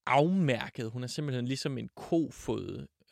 [0.07, 0.91] afmærket.
[0.91, 2.31] Hun er simpelthen ligesom en ko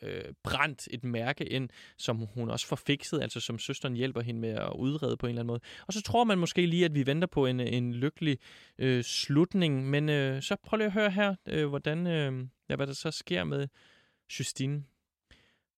[0.03, 4.41] øh, brændt et mærke ind, som hun også får fikset, altså som søsteren hjælper hende
[4.41, 5.61] med at udrede på en eller anden måde.
[5.87, 8.39] Og så tror man måske lige, at vi venter på en, en lykkelig
[8.79, 12.87] øh, slutning, men øh, så prøv lige at høre her, øh, hvordan, øh, ja, hvad
[12.87, 13.69] der så sker med
[14.39, 14.85] Justine.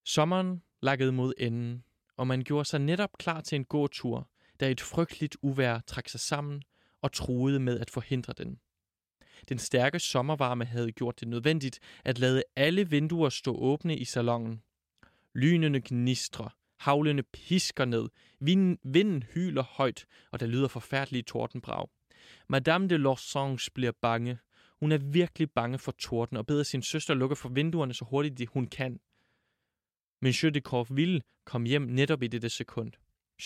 [0.05, 1.85] Sommeren lakkede mod enden,
[2.17, 4.29] og man gjorde sig netop klar til en gåtur,
[4.61, 6.63] da et frygteligt uvær trak sig sammen
[7.03, 8.59] og truede med at forhindre den.
[9.49, 14.63] Den stærke sommervarme havde gjort det nødvendigt at lade alle vinduer stå åbne i salongen.
[15.35, 18.09] Lynene gnistrer, havlene pisker ned,
[18.41, 21.89] vinden, vinden hyler højt, og der lyder forfærdelige tordenbrag.
[22.49, 24.39] Madame de Lorsange bliver bange.
[24.81, 28.51] Hun er virkelig bange for torden og beder sin søster lukke for vinduerne så hurtigt
[28.51, 29.01] hun kan.
[30.23, 32.93] Monsieur de Corville kom hjem netop i dette sekund.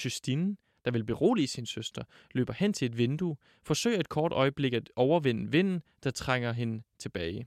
[0.05, 0.57] Justine,
[0.87, 4.91] der vil berolige sin søster, løber hen til et vindue, forsøger et kort øjeblik at
[4.97, 7.47] overvinde vinden, der trænger hende tilbage.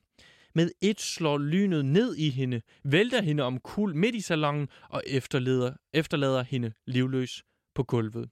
[0.55, 5.03] Med et slår lynet ned i hende, vælter hende om kul midt i salongen og
[5.07, 7.43] efterlader, efterlader hende livløs
[7.75, 8.29] på gulvet.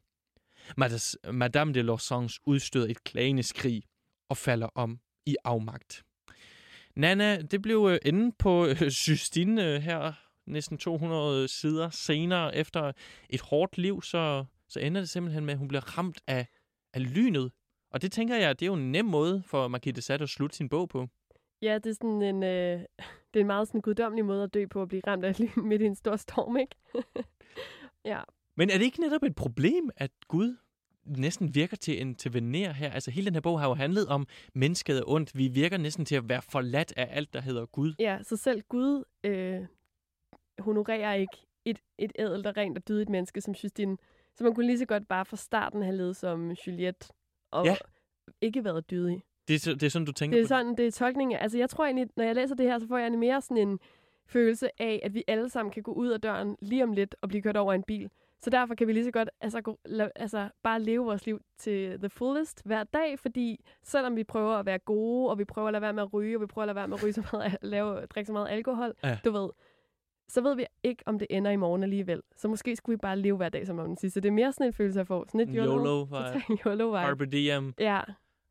[1.31, 3.83] Madame de Lausanne udstøder et klagende skrig
[4.29, 6.03] og falder om i afmagt.
[6.95, 10.13] Nana, det blev øh, enden på øh, Justine øh, her
[10.45, 12.55] næsten 200 sider senere.
[12.55, 12.91] Efter
[13.29, 16.47] et hårdt liv, så så ender det simpelthen med, at hun bliver ramt af,
[16.93, 17.51] af lynet.
[17.91, 20.55] Og det tænker jeg, det er jo en nem måde for Marquis Sade at slutte
[20.55, 21.07] sin bog på.
[21.61, 22.79] Ja, det er sådan en, øh,
[23.33, 25.67] det er en meget sådan guddommelig måde at dø på, at blive ramt af lyn
[25.69, 26.75] midt i en stor storm, ikke?
[28.11, 28.21] ja.
[28.57, 30.57] Men er det ikke netop et problem, at Gud
[31.05, 32.91] næsten virker til at intervenere her?
[32.91, 35.37] Altså hele den her bog har jo handlet om mennesket er ondt.
[35.37, 37.93] Vi virker næsten til at være forladt af alt, der hedder Gud.
[37.99, 39.65] Ja, så selv Gud øh,
[40.59, 43.97] honorerer ikke et, et ædelt og rent og dydigt menneske som Justine.
[44.37, 47.07] Så man kunne lige så godt bare fra starten have levet som Juliette,
[47.51, 47.75] og ja.
[48.41, 49.23] ikke været dydig.
[49.47, 51.37] Det er, det er sådan, du tænker Det er sådan, det er tolkningen.
[51.37, 53.79] Altså, jeg tror egentlig, når jeg læser det her, så får jeg mere sådan en
[54.25, 57.29] følelse af, at vi alle sammen kan gå ud af døren lige om lidt og
[57.29, 58.09] blive kørt over en bil.
[58.39, 61.41] Så derfor kan vi lige så godt altså, gå, la, altså, bare leve vores liv
[61.57, 65.67] til the fullest hver dag, fordi selvom vi prøver at være gode, og vi prøver
[65.67, 67.13] at lade være med at ryge, og vi prøver at lade være med at ryge
[67.13, 69.17] så meget, lave, drikke så meget alkohol, ja.
[69.25, 69.49] du ved,
[70.29, 72.21] så ved vi ikke, om det ender i morgen alligevel.
[72.37, 74.21] Så måske skulle vi bare leve hver dag som om den sidste.
[74.21, 75.25] Det er mere sådan en følelse, jeg får.
[75.27, 75.75] Sådan et YOLO.
[75.75, 76.39] YOLO-vibe.
[76.65, 77.05] YOLO-vibe.
[77.05, 77.73] Carpe diem.
[77.79, 78.01] Ja.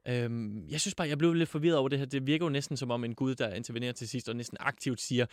[0.09, 2.07] Øhm, jeg synes bare, jeg blev lidt forvirret over det her.
[2.07, 5.01] Det virker jo næsten som om en gud, der intervenerer til sidst, og næsten aktivt
[5.01, 5.27] siger,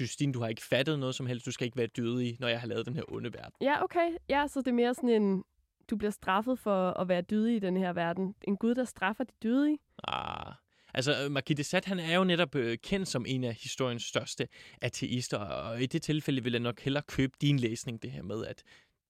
[0.00, 2.60] Justine, du har ikke fattet noget som helst, du skal ikke være dødig, når jeg
[2.60, 3.52] har lavet den her onde verden.
[3.60, 4.08] Ja, okay.
[4.28, 5.44] Ja, så det er mere sådan en,
[5.90, 8.34] du bliver straffet for at være dydig i den her verden.
[8.42, 9.78] En gud, der straffer de dydige.
[10.04, 10.52] Ah,
[10.94, 14.02] Altså, øh, Marquis de Sade, han er jo netop øh, kendt som en af historiens
[14.02, 14.48] største
[14.82, 18.46] ateister, og i det tilfælde vil jeg nok hellere købe din læsning, det her med,
[18.46, 18.62] at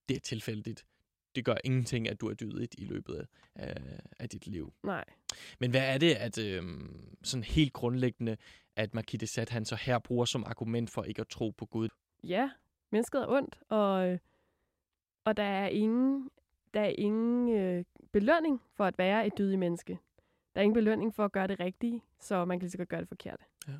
[0.09, 0.85] det er tilfældigt.
[1.35, 3.77] Det gør ingenting, at du er dydigt i løbet af,
[4.19, 4.73] af dit liv.
[4.85, 5.05] Nej.
[5.59, 6.63] Men hvad er det, at øh,
[7.23, 8.37] sådan helt grundlæggende,
[8.77, 11.67] at Marquis de Sade, han så her bruger som argument for ikke at tro på
[11.67, 11.89] Gud?
[12.25, 12.51] Ja,
[12.93, 14.19] mennesket er ondt, og,
[15.25, 16.31] og der er ingen,
[16.75, 19.99] der er ingen øh, belønning for at være et dydigt menneske.
[20.55, 22.89] Der er ingen belønning for at gøre det rigtige, så man kan lige så godt
[22.89, 23.45] gøre det forkerte.
[23.69, 23.73] Ja.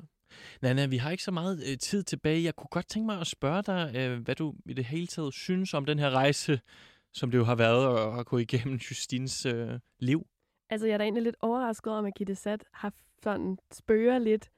[0.61, 2.43] Nana, vi har ikke så meget øh, tid tilbage.
[2.43, 5.33] Jeg kunne godt tænke mig at spørge dig, øh, hvad du i det hele taget
[5.33, 6.59] synes om den her rejse,
[7.13, 10.27] som det jo har været at, gå igennem Justins øh, liv.
[10.69, 12.93] Altså, jeg er da egentlig lidt overrasket over, at Makita Sat har
[13.23, 14.51] sådan spørger lidt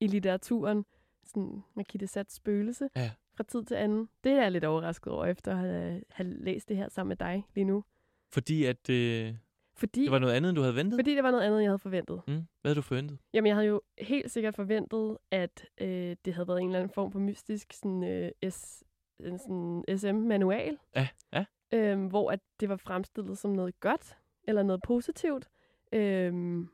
[0.00, 0.84] i litteraturen.
[1.24, 3.10] Sådan Makita Sats spøgelse ja.
[3.36, 4.08] fra tid til anden.
[4.24, 7.16] Det er jeg lidt overrasket over, efter at have, have læst det her sammen med
[7.16, 7.84] dig lige nu.
[8.32, 8.90] Fordi at...
[8.90, 9.34] Øh
[9.76, 10.98] fordi, det var noget andet, end du havde ventet?
[10.98, 12.22] Fordi det var noget andet, jeg havde forventet.
[12.26, 12.32] Mm.
[12.34, 13.18] Hvad havde du forventet?
[13.32, 16.94] Jamen, jeg havde jo helt sikkert forventet, at øh, det havde været en eller anden
[16.94, 18.84] form for mystisk sådan, øh, S,
[19.20, 20.78] sådan SM-manual.
[20.96, 21.44] Ja, ja.
[21.72, 25.48] Øh, hvor at det var fremstillet som noget godt, eller noget positivt.
[25.92, 26.64] Øh,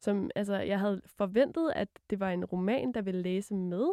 [0.00, 3.88] som, altså, jeg havde forventet, at det var en roman, der ville læse med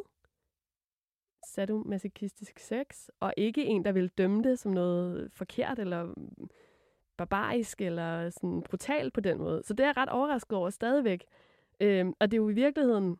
[1.47, 6.13] sadomasochistisk sex, og ikke en, der ville dømme det som noget forkert, eller
[7.25, 9.61] barbarisk eller sådan brutal på den måde.
[9.65, 11.23] Så det er jeg ret overrasket over stadigvæk.
[11.79, 13.17] Øhm, og det er jo i virkeligheden,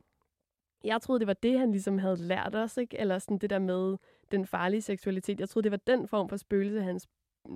[0.83, 2.99] jeg troede, det var det, han ligesom havde lært os, ikke?
[2.99, 3.97] Eller sådan det der med
[4.31, 5.39] den farlige seksualitet.
[5.39, 6.99] Jeg troede, det var den form for spøgelse, han,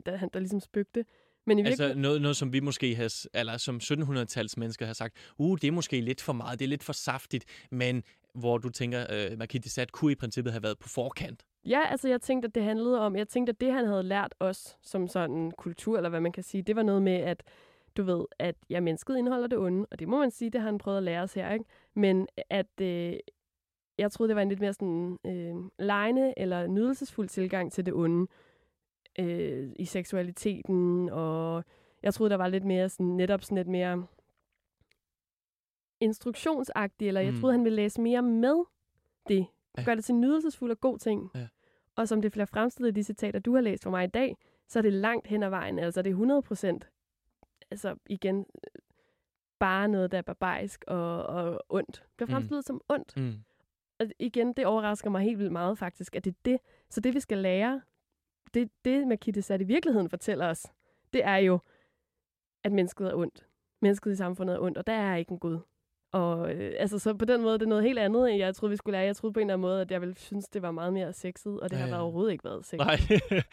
[0.06, 1.06] der, han, der ligesom spøgte.
[1.46, 5.34] Men i altså noget, noget, som vi måske har, eller som 1700-tals mennesker har sagt,
[5.38, 8.04] uh, det er måske lidt for meget, det er lidt for saftigt, men
[8.36, 11.46] hvor du tænker, øh, Marquis de Sade kunne i princippet have været på forkant.
[11.66, 14.36] Ja, altså jeg tænkte, at det handlede om, jeg tænkte, at det han havde lært
[14.40, 17.44] os som sådan kultur, eller hvad man kan sige, det var noget med, at
[17.98, 20.68] du ved, at ja, mennesket indeholder det onde, og det må man sige, det har
[20.68, 21.66] han prøvet at lære os her, ikke?
[21.94, 23.14] Men at øh,
[23.98, 27.94] jeg troede, det var en lidt mere sådan øh, lejende eller nydelsesfuld tilgang til det
[27.94, 28.28] onde
[29.20, 31.64] øh, i seksualiteten, og
[32.04, 34.06] jeg troede, der var lidt mere sådan, netop sådan lidt mere
[36.00, 37.40] instruktionsagtigt, eller jeg mm.
[37.40, 38.64] troede, han ville læse mere med
[39.28, 39.48] det.
[39.78, 39.84] Ja.
[39.84, 41.32] Gør det til nydelsesfuld og god ting.
[41.36, 41.48] Ja.
[41.96, 44.38] Og som det bliver fremstillet i de citater, du har læst for mig i dag,
[44.68, 45.80] så er det langt hen ad vejen.
[45.80, 46.90] Altså det er 100 procent,
[47.72, 48.46] altså igen,
[49.60, 51.94] bare noget, der er barbarisk og, og ondt.
[51.94, 52.34] Det bliver mm.
[52.34, 52.68] fremstillet mm.
[52.68, 53.18] som ondt.
[53.18, 53.34] Mm.
[54.00, 56.60] Og igen, det overrasker mig helt vildt meget faktisk, at det er det.
[56.90, 57.82] Så det, vi skal lære,
[58.54, 60.66] det, det Makita Sat i virkeligheden fortæller os,
[61.14, 61.60] det er jo,
[62.64, 63.48] at mennesket er ondt.
[63.82, 65.60] Mennesket i samfundet er ondt, og der er ikke en Gud.
[66.16, 68.70] Og øh, altså, så på den måde, det er noget helt andet, end jeg troede,
[68.72, 69.06] vi skulle lære.
[69.06, 71.14] Jeg troede på en eller anden måde, at jeg ville synes, det var meget mere
[71.14, 72.78] sexet, og det ja, har overhovedet ikke været sexet.
[72.78, 73.00] Nej,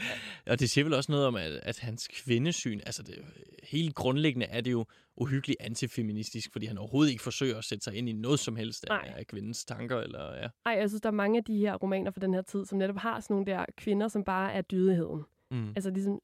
[0.50, 3.14] og det siger vel også noget om, at, at hans kvindesyn, altså det,
[3.62, 4.84] helt grundlæggende er det jo
[5.16, 8.86] uhyggeligt antifeministisk, fordi han overhovedet ikke forsøger at sætte sig ind i noget som helst
[8.90, 9.98] af, af kvindens tanker.
[9.98, 10.48] Eller, ja.
[10.66, 12.78] Ej, jeg synes, der er mange af de her romaner fra den her tid, som
[12.78, 15.22] netop har sådan nogle der kvinder, som bare er dydigheden.
[15.50, 15.68] Mm.
[15.68, 16.20] Altså ligesom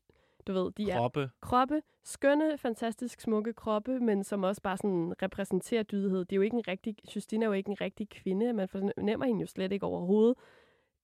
[0.49, 1.23] du ved, de kroppe.
[1.23, 6.19] er kroppe, skønne, fantastisk smukke kroppe, men som også bare sådan repræsenterer dydighed.
[6.19, 9.27] Det er jo ikke en rigtig, Justine er jo ikke en rigtig kvinde, man fornemmer
[9.27, 10.35] hende jo slet ikke overhovedet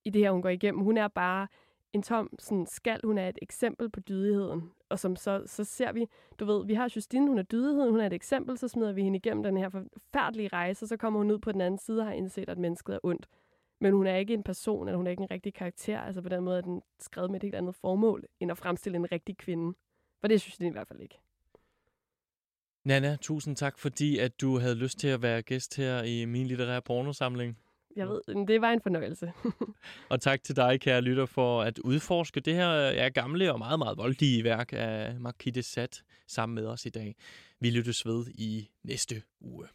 [0.05, 0.83] i det her, hun går igennem.
[0.83, 1.47] Hun er bare
[1.93, 4.71] en tom sådan, skal, hun er et eksempel på dydigheden.
[4.89, 6.07] Og som så, så ser vi,
[6.39, 9.03] du ved, vi har Justine, hun er dydigheden, hun er et eksempel, så smider vi
[9.03, 12.01] hende igennem den her forfærdelige rejse, og så kommer hun ud på den anden side
[12.01, 13.27] og har indset, at mennesket er ondt.
[13.85, 16.01] Men hun er ikke en person, eller hun er ikke en rigtig karakter.
[16.01, 18.97] Altså på den måde er den skrevet med et helt andet formål, end at fremstille
[18.97, 19.77] en rigtig kvinde.
[20.21, 21.19] For det synes jeg i hvert fald ikke.
[22.85, 26.47] Nana, tusind tak, fordi at du havde lyst til at være gæst her i min
[26.47, 27.59] litterære pornosamling.
[27.97, 29.33] Jeg ved, det var en fornøjelse.
[30.11, 33.79] og tak til dig, kære lytter, for at udforske det her er gamle og meget,
[33.79, 37.17] meget voldelige værk af Marquis de Sade sammen med os i dag.
[37.61, 39.67] Vi lyttes ved i næste uge.